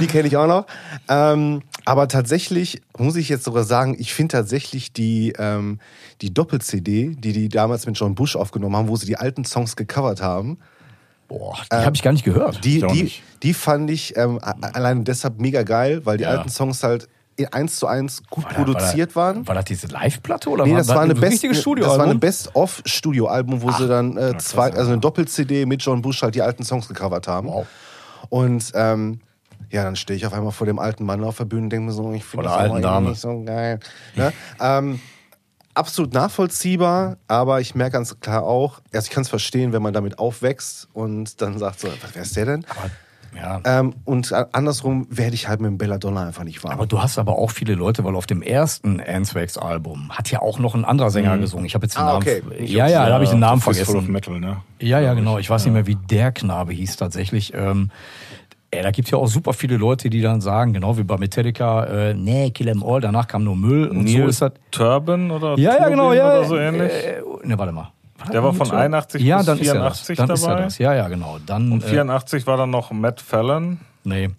die 0.00 0.06
kenne 0.06 0.28
ich 0.28 0.36
auch 0.36 0.46
noch. 0.46 0.66
Ähm, 1.08 1.62
aber 1.84 2.06
tatsächlich 2.06 2.82
muss 2.98 3.16
ich 3.16 3.28
jetzt 3.28 3.44
sogar 3.44 3.64
sagen, 3.64 3.96
ich 3.98 4.14
finde 4.14 4.36
tatsächlich 4.36 4.92
die, 4.92 5.32
ähm, 5.38 5.80
die 6.20 6.32
Doppel-CD, 6.32 7.16
die 7.18 7.32
die 7.32 7.48
damals 7.48 7.86
mit 7.86 7.98
John 7.98 8.14
Bush 8.14 8.36
aufgenommen 8.36 8.76
haben, 8.76 8.88
wo 8.88 8.96
sie 8.96 9.06
die 9.06 9.16
alten 9.16 9.44
Songs 9.44 9.74
gecovert 9.74 10.22
haben, 10.22 10.58
Boah, 11.28 11.56
die 11.72 11.76
habe 11.76 11.96
ich 11.96 12.02
gar 12.02 12.12
nicht 12.12 12.24
gehört. 12.24 12.62
die, 12.62 12.80
die, 12.92 13.02
nicht. 13.04 13.22
die 13.42 13.54
fand 13.54 13.90
ich 13.90 14.16
ähm, 14.18 14.38
allein 14.42 15.04
deshalb 15.04 15.40
mega 15.40 15.62
geil, 15.62 16.02
weil 16.04 16.18
die 16.18 16.24
Ja. 16.24 16.30
alten 16.30 16.50
Songs 16.50 16.82
halt 16.82 17.08
in 17.42 17.52
eins 17.52 17.76
zu 17.76 17.86
eins 17.86 18.22
gut 18.30 18.44
War 18.44 18.50
da- 18.50 18.56
produziert 18.56 19.14
war 19.16 19.32
da, 19.32 19.36
waren. 19.38 19.46
War 19.48 19.54
das 19.56 19.64
diese 19.66 19.86
Live-Platte 19.88 20.48
oder 20.50 20.64
Nee, 20.64 20.72
war 20.72 20.78
das 20.78 20.88
war, 20.88 21.00
eine 21.00 21.14
ein 21.14 21.20
Best, 21.20 21.32
richtiges 21.34 21.56
das 21.58 21.62
Studioalbum? 21.62 21.98
war 21.98 22.04
eine 22.06 22.18
Best-of-Studio-Album, 22.18 23.62
wo 23.62 23.70
sie 23.72 23.88
dann 23.88 24.16
äh, 24.16 24.36
zwei, 24.38 24.72
also 24.72 24.90
eine 24.92 24.98
Doppel-CD 25.00 25.66
mit 25.66 25.82
John 25.82 26.02
Bush 26.02 26.22
halt 26.22 26.34
die 26.34 26.42
alten 26.42 26.64
Songs 26.64 26.88
gecovert 26.88 27.28
haben. 27.28 27.48
Wow. 27.48 27.66
Und 28.28 28.72
ähm, 28.74 29.20
ja, 29.70 29.84
dann 29.84 29.96
stehe 29.96 30.16
ich 30.16 30.26
auf 30.26 30.32
einmal 30.32 30.52
vor 30.52 30.66
dem 30.66 30.78
alten 30.78 31.04
Mann 31.04 31.22
auf 31.24 31.36
der 31.38 31.44
Bühne 31.44 31.62
und 31.64 31.70
denke 31.70 31.86
mir 31.86 31.92
so, 31.92 32.12
ich 32.12 32.24
finde 32.24 32.44
das 32.44 32.52
alten 32.54 32.72
aber 32.72 32.80
Dame. 32.80 33.10
nicht 33.10 33.20
so 33.20 33.42
geil. 33.44 33.80
Ne? 34.16 34.32
ähm, 34.60 35.00
absolut 35.74 36.12
nachvollziehbar, 36.12 37.16
aber 37.28 37.60
ich 37.60 37.74
merke 37.74 37.92
ganz 37.92 38.18
klar 38.20 38.42
auch, 38.42 38.80
erst 38.90 39.08
ich 39.08 39.14
kann 39.14 39.22
es 39.22 39.28
verstehen, 39.30 39.72
wenn 39.72 39.80
man 39.82 39.94
damit 39.94 40.18
aufwächst 40.18 40.88
und 40.92 41.40
dann 41.40 41.58
sagt 41.58 41.80
so, 41.80 41.88
was, 41.88 42.10
wer 42.14 42.22
ist 42.22 42.36
der 42.36 42.44
denn? 42.46 42.66
Ja. 43.36 43.60
Ähm, 43.64 43.94
und 44.04 44.32
a- 44.32 44.48
andersrum 44.52 45.06
werde 45.10 45.34
ich 45.34 45.48
halt 45.48 45.60
mit 45.60 45.68
dem 45.70 45.78
Belladonna 45.78 46.26
einfach 46.26 46.44
nicht 46.44 46.62
warm. 46.64 46.72
Aber 46.74 46.86
du 46.86 47.00
hast 47.02 47.18
aber 47.18 47.38
auch 47.38 47.50
viele 47.50 47.74
Leute, 47.74 48.04
weil 48.04 48.14
auf 48.16 48.26
dem 48.26 48.42
ersten 48.42 49.00
Anthrax-Album 49.00 50.10
hat 50.10 50.30
ja 50.30 50.40
auch 50.42 50.58
noch 50.58 50.74
ein 50.74 50.84
anderer 50.84 51.10
Sänger 51.10 51.38
gesungen. 51.38 51.64
Ich 51.66 51.74
habe 51.74 51.86
jetzt 51.86 51.96
den 51.96 52.02
Ah, 52.02 52.12
Namen. 52.14 52.22
okay. 52.22 52.42
Ja, 52.64 52.86
ja, 52.88 53.06
da 53.06 53.14
habe 53.14 53.24
ich 53.24 53.30
den 53.30 53.40
Namen 53.40 53.60
Fistful 53.60 53.96
of 53.96 54.04
vergessen. 54.04 54.12
Metal, 54.12 54.40
ne? 54.40 54.58
Ja, 54.80 55.00
ja, 55.00 55.14
genau. 55.14 55.38
Ich 55.38 55.48
weiß 55.50 55.64
nicht 55.64 55.74
mehr, 55.74 55.86
wie 55.86 55.96
der 55.96 56.32
Knabe 56.32 56.72
hieß 56.72 56.96
tatsächlich. 56.96 57.52
Ähm, 57.54 57.90
ey, 58.70 58.82
da 58.82 58.90
gibt 58.90 59.10
ja 59.10 59.18
auch 59.18 59.26
super 59.26 59.52
viele 59.52 59.76
Leute, 59.76 60.08
die 60.10 60.20
dann 60.22 60.40
sagen, 60.40 60.72
genau 60.72 60.96
wie 60.98 61.02
bei 61.04 61.16
Metallica, 61.18 61.84
äh, 61.84 62.14
nee, 62.14 62.50
Kill 62.50 62.68
'em 62.68 62.82
All, 62.82 63.00
danach 63.00 63.28
kam 63.28 63.44
nur 63.44 63.56
Müll 63.56 63.88
und 63.88 64.06
so 64.08 64.18
Neil 64.18 64.28
ist 64.28 64.40
das. 64.42 64.52
Turban 64.70 65.30
oder 65.30 65.58
Ja, 65.58 65.76
ja, 65.78 65.88
genau, 65.88 66.12
ja. 66.12 66.28
oder 66.38 66.44
so 66.44 66.56
ähnlich. 66.56 66.90
Äh, 66.92 67.20
ne, 67.44 67.58
warte 67.58 67.72
mal. 67.72 67.92
Das 68.22 68.30
Der 68.30 68.42
war 68.42 68.52
von 68.52 68.68
Neil 68.68 68.70
Turban? 68.70 68.94
81 68.94 69.22
ja, 69.22 69.36
bis 69.38 69.46
dann 69.46 69.58
84 69.58 70.10
ist 70.10 70.18
er 70.18 70.26
das. 70.26 70.26
Dann 70.26 70.34
ist 70.34 70.42
er 70.42 70.48
dabei. 70.48 70.62
das. 70.64 70.78
Ja, 70.78 70.94
ja, 70.94 71.08
genau. 71.08 71.38
Dann, 71.44 71.72
Und 71.72 71.84
äh, 71.84 71.88
84 71.88 72.46
war 72.46 72.56
dann 72.56 72.70
noch 72.70 72.90
Matt 72.90 73.20
Fallon, 73.20 73.80
nee. 74.04 74.30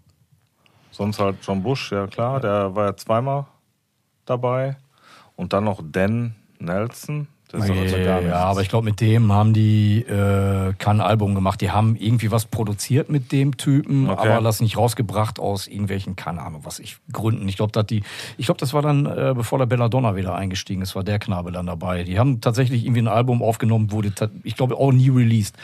sonst 0.91 1.19
halt 1.19 1.38
John 1.41 1.63
Bush, 1.63 1.91
ja 1.91 2.08
klar, 2.08 2.39
der 2.39 2.76
war 2.76 2.88
ja 2.88 2.96
zweimal 2.96 3.46
dabei. 4.26 4.78
Und 5.36 5.54
dann 5.54 5.63
noch 5.63 5.82
Dan 5.84 6.36
Nelson. 6.60 7.28
Das 7.54 7.66
ist 7.66 7.72
also 7.72 7.98
gar 8.04 8.22
Ja, 8.24 8.36
aber 8.46 8.62
ich 8.62 8.70
glaube, 8.70 8.86
mit 8.86 9.00
dem 9.00 9.32
haben 9.32 9.54
die 9.54 10.00
äh, 10.00 10.74
kein 10.80 11.02
Album 11.02 11.36
gemacht. 11.36 11.62
Die 11.62 11.70
haben 11.70 11.96
irgendwie 11.96 12.32
was 12.32 12.46
produziert 12.46 13.10
mit 13.10 13.32
dem 13.32 13.58
Typen, 13.58 14.10
Okay. 14.10 14.28
aber 14.28 14.42
das 14.42 14.60
nicht 14.60 14.76
rausgebracht 14.76 15.39
aus 15.39 15.68
irgendwelchen, 15.68 16.16
keine 16.16 16.42
Ahnung, 16.42 16.62
was 16.63 16.80
ich, 16.80 16.98
Gründen. 17.12 17.48
Ich 17.48 17.58
glaube, 17.58 17.84
die, 17.84 18.02
ich 18.38 18.48
glaube, 18.48 18.60
das 18.60 18.74
war 18.74 18.82
dann, 18.82 19.06
äh, 19.06 19.34
bevor 19.36 19.60
der 19.60 19.68
Belladonna 19.68 20.16
wieder 20.16 20.34
eingestiegen 20.36 20.82
ist, 20.82 20.96
war 20.96 21.04
der 21.04 21.20
Knabe 21.20 21.52
dann 21.52 21.68
dabei. 21.68 22.04
Die 22.04 22.18
haben 22.18 22.42
tatsächlich 22.42 22.86
irgendwie 22.86 23.02
ein 23.02 23.08
Album 23.08 23.44
aufgenommen, 23.44 23.92
wurde, 23.92 24.12
ich 24.44 24.56
glaube, 24.56 24.76
auch 24.76 24.92
nie 24.92 25.10
released. 25.10 25.56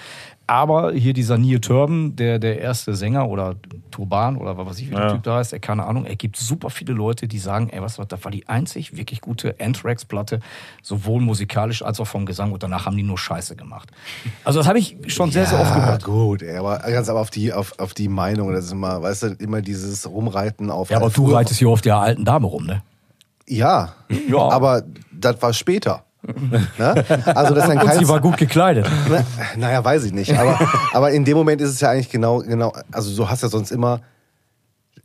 Aber 0.49 0.93
hier 0.93 1.13
dieser 1.13 1.37
Neil 1.37 1.59
Turban, 1.59 2.15
der, 2.15 2.39
der 2.39 2.59
erste 2.59 2.95
Sänger 2.95 3.29
oder 3.29 3.55
Turban 3.91 4.35
oder 4.35 4.57
was 4.57 4.65
weiß 4.65 4.79
ich, 4.79 4.87
wie 4.89 4.95
der 4.95 5.03
Ja. 5.05 5.13
Typ 5.13 5.21
da 5.21 5.35
heißt, 5.37 5.53
er 5.53 5.59
keine 5.59 5.85
Ahnung, 5.85 6.05
er 6.05 6.15
gibt 6.15 6.37
super 6.37 6.71
viele 6.71 6.93
Leute, 6.93 7.27
die 7.27 7.37
sagen, 7.37 7.69
ey, 7.69 7.83
was, 7.83 7.99
was, 7.99 8.07
das 8.07 8.23
war 8.23 8.31
die 8.31 8.47
einzig 8.49 8.97
wirklich 8.97 9.21
gute 9.21 9.53
Anthrax-Platte, 9.59 10.39
sowohl 10.81 11.21
musikalisch 11.21 11.83
als 11.83 11.99
auch 11.99 12.07
vom 12.07 12.25
Gesang 12.25 12.51
und 12.51 12.63
danach 12.63 12.87
haben 12.87 12.97
die 12.97 13.03
nur 13.03 13.19
Scheiße 13.19 13.55
gemacht. 13.55 13.91
Also 14.43 14.59
das 14.59 14.67
habe 14.67 14.79
ich 14.79 14.97
schon 15.05 15.29
sehr, 15.29 15.45
sehr 15.45 15.59
oft 15.59 15.75
gehört. 15.75 16.03
gut, 16.03 16.41
ey, 16.41 16.57
aber 16.57 16.79
ganz 16.79 17.09
aber 17.09 17.19
auf 17.21 17.29
die, 17.29 17.53
auf, 17.53 17.77
auf 17.77 17.93
die 17.93 18.07
Meinung, 18.09 18.51
das 18.51 18.65
ist 18.65 18.71
immer, 18.71 19.03
weißt 19.03 19.21
du, 19.23 19.27
immer 19.37 19.61
dieses 19.61 20.09
Rumreiten 20.09 20.71
auf. 20.71 20.89
Ja, 20.89 20.97
aber 20.97 21.11
du 21.11 21.31
reitest 21.31 21.59
hier 21.59 21.69
auf 21.69 21.81
der 21.81 21.97
alten 21.97 22.25
Dame 22.25 22.47
rum, 22.47 22.65
ne? 22.65 22.81
Ja, 23.47 23.93
Ja. 24.27 24.49
aber 24.49 24.81
das 25.11 25.39
war 25.43 25.53
später. 25.53 26.05
Ne? 26.21 27.05
Also 27.25 27.55
das 27.55 27.65
ist 27.65 27.69
ein 27.69 27.79
Und 27.79 27.87
kein, 27.87 27.99
sie 27.99 28.07
war 28.07 28.19
gut 28.19 28.37
gekleidet. 28.37 28.87
Na, 29.09 29.23
naja, 29.57 29.83
weiß 29.83 30.03
ich 30.05 30.13
nicht. 30.13 30.37
Aber, 30.37 30.59
aber 30.93 31.11
in 31.11 31.25
dem 31.25 31.37
Moment 31.37 31.61
ist 31.61 31.69
es 31.69 31.79
ja 31.79 31.91
eigentlich 31.91 32.09
genau, 32.09 32.39
genau, 32.39 32.73
also 32.91 33.15
du 33.15 33.29
hast 33.29 33.43
ja 33.43 33.49
sonst 33.49 33.71
immer, 33.71 34.01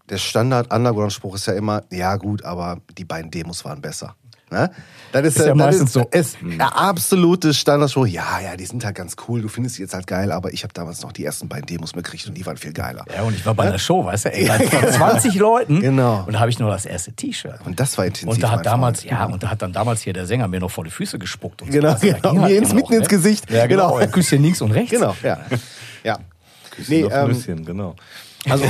der 0.08 0.18
Standard-Underground-Spruch 0.18 1.36
ist 1.36 1.46
ja 1.46 1.54
immer, 1.54 1.82
ja 1.90 2.16
gut, 2.16 2.44
aber 2.44 2.78
die 2.98 3.04
beiden 3.04 3.30
Demos 3.30 3.64
waren 3.64 3.80
besser. 3.80 4.16
Ne? 4.54 4.70
Das 5.12 5.22
ist, 5.26 5.36
Ist 5.36 5.42
ja 5.46 5.48
das 5.54 5.56
meistens 5.56 5.84
ist, 5.90 5.92
so. 5.92 6.00
Ist 6.10 6.36
der 6.42 6.76
absolute 6.76 7.54
Standardspruch. 7.54 8.06
Ja, 8.08 8.40
ja, 8.40 8.56
die 8.56 8.66
sind 8.66 8.84
halt 8.84 8.96
ganz 8.96 9.14
cool. 9.28 9.42
Du 9.42 9.48
findest 9.48 9.78
die 9.78 9.82
jetzt 9.82 9.94
halt 9.94 10.08
geil, 10.08 10.32
aber 10.32 10.52
ich 10.52 10.64
habe 10.64 10.74
damals 10.74 11.02
noch 11.02 11.12
die 11.12 11.24
ersten 11.24 11.48
beiden 11.48 11.66
Demos 11.66 11.94
mitgekriegt 11.94 12.26
und 12.26 12.34
die 12.34 12.44
waren 12.44 12.56
viel 12.56 12.72
geiler. 12.72 13.04
Ja, 13.14 13.22
und 13.22 13.32
ich 13.32 13.46
war 13.46 13.54
bei 13.54 13.62
einer 13.68 13.78
Show, 13.78 14.04
weißt 14.04 14.24
du, 14.24 14.32
ey, 14.32 14.48
bei 14.48 14.58
20 14.90 15.36
Leuten. 15.36 15.80
Genau. 15.80 16.24
Und 16.26 16.32
da 16.32 16.40
habe 16.40 16.50
ich 16.50 16.58
nur 16.58 16.68
das 16.68 16.84
erste 16.84 17.12
T-Shirt. 17.12 17.60
Und 17.64 17.78
das 17.78 17.96
war 17.96 18.06
intensiv. 18.06 18.28
Und 18.28 18.42
da 18.42 18.50
hat 18.50 18.66
damals, 18.66 19.02
Freund. 19.02 19.12
ja, 19.12 19.24
und 19.26 19.40
da 19.40 19.50
hat 19.50 19.62
dann 19.62 19.72
damals 19.72 20.00
hier 20.02 20.12
der 20.14 20.26
Sänger 20.26 20.48
mir 20.48 20.58
noch 20.58 20.70
vor 20.72 20.82
die 20.82 20.90
Füße 20.90 21.18
gespuckt. 21.20 21.62
Und 21.62 21.70
Genau, 21.70 21.90
so. 21.90 21.94
Also, 21.94 22.08
da 22.20 22.30
genau. 22.30 22.46
Mir 22.46 22.58
ins- 22.58 22.70
immer 22.70 22.80
mitten 22.80 22.92
ins 22.94 23.08
Gesicht. 23.08 23.48
Ja, 23.52 23.66
genau. 23.68 23.94
Genau. 23.98 24.10
Küsschen 24.10 24.42
links 24.42 24.60
und 24.62 24.72
rechts. 24.72 24.90
Genau, 24.90 25.14
ja. 25.22 25.38
ja. 26.02 26.18
Küsschen 26.72 26.92
Nee, 26.92 27.04
auf 27.04 27.12
ähm, 27.12 27.28
Nüsschen, 27.28 27.64
genau. 27.64 27.94
Also, 28.50 28.64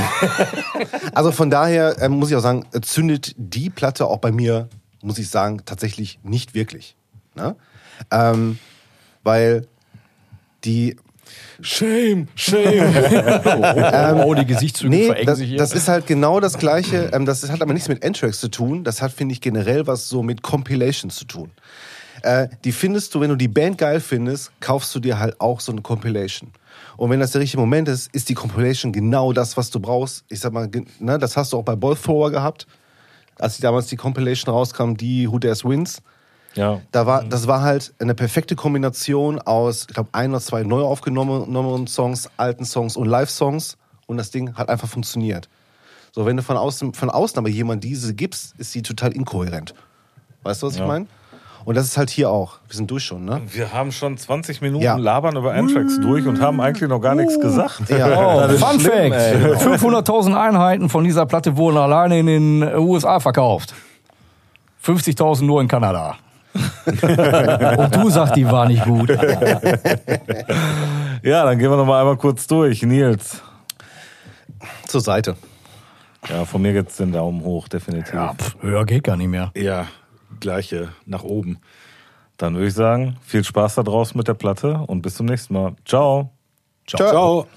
also 1.13 1.31
von 1.31 1.49
daher 1.49 1.95
ähm, 2.01 2.13
muss 2.13 2.29
ich 2.29 2.35
auch 2.35 2.41
sagen, 2.41 2.65
zündet 2.83 3.33
die 3.37 3.69
Platte 3.71 4.05
auch 4.05 4.19
bei 4.19 4.31
mir, 4.31 4.69
muss 5.05 5.17
ich 5.17 5.29
sagen, 5.29 5.61
tatsächlich 5.65 6.19
nicht 6.23 6.53
wirklich. 6.53 6.95
Ne? 7.35 7.55
Ähm, 8.11 8.59
weil 9.23 9.67
die 10.63 10.97
Shame, 11.61 12.27
shame. 12.35 12.93
oh, 14.25 14.33
die 14.35 14.45
Gesichtszüge 14.45 14.89
Nee, 14.89 15.05
verengen 15.07 15.25
das, 15.25 15.37
sich 15.39 15.49
hier. 15.49 15.57
das 15.57 15.73
ist 15.73 15.87
halt 15.87 16.05
genau 16.05 16.39
das 16.39 16.57
Gleiche. 16.57 17.11
Ähm, 17.13 17.25
das 17.25 17.49
hat 17.49 17.61
aber 17.61 17.73
nichts 17.73 17.87
mit 17.87 18.03
N-Tracks 18.03 18.39
zu 18.39 18.49
tun. 18.49 18.83
Das 18.83 19.01
hat, 19.01 19.11
finde 19.11 19.33
ich, 19.33 19.41
generell 19.41 19.87
was 19.87 20.07
so 20.07 20.21
mit 20.21 20.41
Compilations 20.43 21.15
zu 21.15 21.25
tun. 21.25 21.51
Äh, 22.21 22.49
die 22.63 22.71
findest 22.71 23.15
du, 23.15 23.21
wenn 23.21 23.29
du 23.29 23.35
die 23.35 23.47
Band 23.47 23.77
geil 23.77 23.99
findest, 23.99 24.51
kaufst 24.59 24.93
du 24.95 24.99
dir 24.99 25.19
halt 25.19 25.39
auch 25.39 25.59
so 25.59 25.71
eine 25.71 25.81
Compilation. 25.81 26.51
Und 26.97 27.09
wenn 27.09 27.19
das 27.19 27.31
der 27.31 27.41
richtige 27.41 27.59
Moment 27.59 27.87
ist, 27.87 28.13
ist 28.13 28.29
die 28.29 28.33
Compilation 28.33 28.91
genau 28.91 29.33
das, 29.33 29.57
was 29.57 29.69
du 29.69 29.79
brauchst. 29.79 30.25
Ich 30.29 30.39
sag 30.39 30.53
mal, 30.53 30.69
ne, 30.99 31.17
das 31.17 31.37
hast 31.37 31.53
du 31.53 31.57
auch 31.57 31.63
bei 31.63 31.75
Ball 31.75 31.95
Thrower 31.95 32.31
gehabt, 32.31 32.67
als 33.39 33.55
die 33.57 33.61
damals 33.61 33.87
die 33.87 33.95
Compilation 33.95 34.53
rauskam, 34.53 34.93
die 34.95 35.29
Who 35.31 35.39
Dares 35.39 35.63
Wins. 35.65 36.01
Ja. 36.55 36.81
Da 36.91 37.05
war, 37.05 37.23
das 37.23 37.47
war 37.47 37.61
halt 37.61 37.93
eine 37.99 38.15
perfekte 38.15 38.55
Kombination 38.55 39.39
aus, 39.39 39.81
ich 39.89 39.93
glaube, 39.93 40.09
ein 40.13 40.31
oder 40.31 40.39
zwei 40.39 40.63
neu 40.63 40.81
aufgenommenen 40.81 41.87
Songs, 41.87 42.29
alten 42.37 42.63
Songs 42.65 42.95
und 42.95 43.07
Live-Songs. 43.07 43.77
Und 44.07 44.17
das 44.17 44.31
Ding 44.31 44.53
hat 44.55 44.69
einfach 44.69 44.87
funktioniert. 44.87 45.49
So, 46.13 46.25
wenn 46.25 46.37
du 46.37 46.43
von 46.43 46.55
außen, 46.55 46.93
von 46.93 47.09
außen 47.09 47.37
aber 47.37 47.49
jemand 47.49 47.83
diese 47.83 48.13
gibst, 48.13 48.55
ist 48.57 48.71
sie 48.71 48.81
total 48.81 49.11
inkohärent. 49.11 49.73
Weißt 50.43 50.63
du, 50.63 50.67
was 50.67 50.77
Ja. 50.77 50.83
ich 50.83 50.87
meine? 50.87 51.07
Und 51.65 51.75
das 51.75 51.85
ist 51.85 51.97
halt 51.97 52.09
hier 52.11 52.29
auch. 52.29 52.59
Wir 52.67 52.75
sind 52.77 52.89
durch 52.91 53.03
schon, 53.03 53.25
ne? 53.25 53.41
Wir 53.47 53.73
haben 53.73 53.91
schon 53.91 54.17
20 54.17 54.61
Minuten 54.61 54.83
Ja. 54.83 54.95
labern 54.97 55.35
über 55.35 55.53
N-Tracks 55.55 55.99
durch 55.99 56.25
und 56.27 56.39
haben 56.39 56.61
eigentlich 56.61 56.87
noch 56.87 56.99
gar 56.99 57.15
nichts 57.15 57.39
gesagt. 57.39 57.89
Ja. 57.89 58.05
Oh, 58.45 58.47
Fun 58.57 58.79
schlimm, 58.79 59.11
Fact: 59.11 59.35
ey. 59.35 59.55
500.000 59.55 60.35
Einheiten 60.39 60.89
von 60.89 61.03
dieser 61.03 61.25
Platte 61.25 61.57
wurden 61.57 61.77
alleine 61.77 62.19
in 62.19 62.27
den 62.27 62.63
USA 62.77 63.19
verkauft. 63.19 63.73
50.000 64.85 65.43
nur 65.45 65.59
in 65.61 65.67
Kanada. 65.67 66.15
Und 66.85 67.95
du 67.95 68.09
sagst, 68.11 68.35
die 68.35 68.45
war 68.49 68.67
nicht 68.67 68.83
gut. 68.85 69.09
Ja, 71.23 71.43
dann 71.43 71.57
gehen 71.57 71.71
wir 71.71 71.77
noch 71.77 71.85
mal 71.87 71.99
einmal 72.01 72.17
kurz 72.17 72.45
durch. 72.45 72.83
Nils. 72.83 73.41
Zur 74.85 75.01
Seite. 75.01 75.35
Ja, 76.29 76.45
von 76.45 76.61
mir 76.61 76.71
geht's 76.73 76.97
den 76.97 77.11
Daumen 77.11 77.43
hoch, 77.43 77.67
definitiv. 77.67 78.13
Ja, 78.13 78.33
pff, 78.35 78.55
höher 78.61 78.85
geht 78.85 79.03
gar 79.03 79.17
nicht 79.17 79.29
mehr. 79.29 79.51
ja, 79.55 79.85
gleiche, 80.39 80.89
nach 81.05 81.23
oben. 81.23 81.59
Dann 82.37 82.55
würde 82.55 82.67
ich 82.67 82.73
sagen, 82.73 83.17
viel 83.21 83.43
Spaß 83.43 83.75
da 83.75 83.83
draußen 83.83 84.17
mit 84.17 84.27
der 84.27 84.33
Platte 84.33 84.83
und 84.87 85.01
bis 85.01 85.15
zum 85.15 85.25
nächsten 85.25 85.53
Mal. 85.53 85.75
Ciao. 85.85 86.31
Ciao. 86.87 87.09
Ciao. 87.09 87.47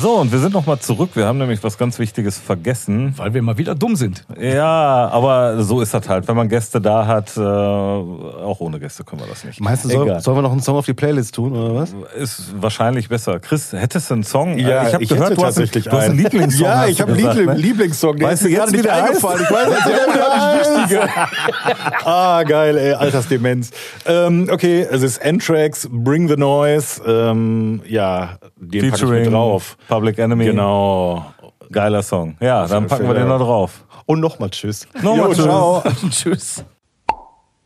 So, 0.00 0.14
und 0.14 0.30
wir 0.30 0.38
sind 0.38 0.54
noch 0.54 0.64
mal 0.64 0.78
zurück. 0.78 1.10
Wir 1.14 1.26
haben 1.26 1.38
nämlich 1.38 1.64
was 1.64 1.76
ganz 1.76 1.98
Wichtiges 1.98 2.38
vergessen. 2.38 3.14
Weil 3.16 3.34
wir 3.34 3.42
mal 3.42 3.58
wieder 3.58 3.74
dumm 3.74 3.96
sind. 3.96 4.24
Ja, 4.40 5.08
aber 5.08 5.64
so 5.64 5.80
ist 5.80 5.92
das 5.92 6.08
halt. 6.08 6.28
Wenn 6.28 6.36
man 6.36 6.48
Gäste 6.48 6.80
da 6.80 7.04
hat, 7.06 7.36
äh, 7.36 7.40
auch 7.40 8.60
ohne 8.60 8.78
Gäste 8.78 9.02
können 9.02 9.22
wir 9.22 9.28
das 9.28 9.42
nicht. 9.42 9.60
Meinst 9.60 9.84
du, 9.84 9.88
soll, 9.88 10.20
sollen 10.20 10.36
wir 10.36 10.42
noch 10.42 10.52
einen 10.52 10.62
Song 10.62 10.76
auf 10.76 10.86
die 10.86 10.94
Playlist 10.94 11.34
tun, 11.34 11.52
oder 11.52 11.74
was? 11.74 11.94
Ist 12.16 12.54
wahrscheinlich 12.60 13.08
besser. 13.08 13.40
Chris, 13.40 13.72
hättest 13.72 14.10
du 14.10 14.14
einen 14.14 14.22
Song? 14.22 14.56
Ja, 14.58 14.86
ich 14.86 14.94
habe 14.94 15.02
ich 15.02 15.08
gehört, 15.08 15.30
hätte 15.30 15.40
du 15.40 15.44
hast, 15.44 15.56
einen, 15.56 15.66
tatsächlich 15.66 15.84
du 15.84 15.90
hast 15.90 16.04
einen. 16.04 16.18
Lieblingssong. 16.18 16.66
Ja, 16.66 16.86
ich 16.86 17.00
habe 17.00 17.12
einen 17.12 17.20
Liebling 17.20 17.46
ne? 17.46 17.54
Lieblingssong. 17.54 18.16
Der 18.18 18.28
Weißt 18.28 18.42
ist 18.42 18.48
du 18.48 18.56
jetzt 18.56 18.72
wieder 18.72 18.92
eingefallen. 18.92 19.42
Ich 19.42 19.50
weiß 19.50 19.68
jetzt 19.68 20.14
gar 20.14 20.86
nicht 20.86 21.08
Ah, 22.04 22.42
geil, 22.44 22.76
ey, 22.76 22.92
Altersdemenz. 22.92 23.70
Ähm, 24.06 24.48
okay, 24.52 24.86
es 24.88 25.02
ist 25.02 25.18
N-Tracks, 25.18 25.88
Bring 25.90 26.28
the 26.28 26.36
Noise. 26.36 27.02
Ähm, 27.04 27.82
ja, 27.88 28.38
den 28.56 28.82
pack 28.82 28.94
ich 28.94 29.00
Featuring 29.00 29.24
mit 29.24 29.32
drauf. 29.32 29.76
Public 29.88 30.18
Enemy. 30.18 30.44
Genau. 30.44 31.32
Geiler 31.70 32.02
Song. 32.02 32.36
Ja, 32.40 32.66
dann 32.66 32.86
packen 32.86 33.06
wir 33.06 33.14
den 33.14 33.28
noch 33.28 33.40
drauf. 33.40 33.84
Und 34.06 34.20
nochmal 34.20 34.50
Tschüss. 34.50 34.86
Nochmal 35.02 35.16
Jo, 35.16 35.34
tschüss. 35.34 35.44
ciao. 35.44 35.82
Tschüss. 36.10 36.64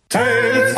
Take 0.08 0.74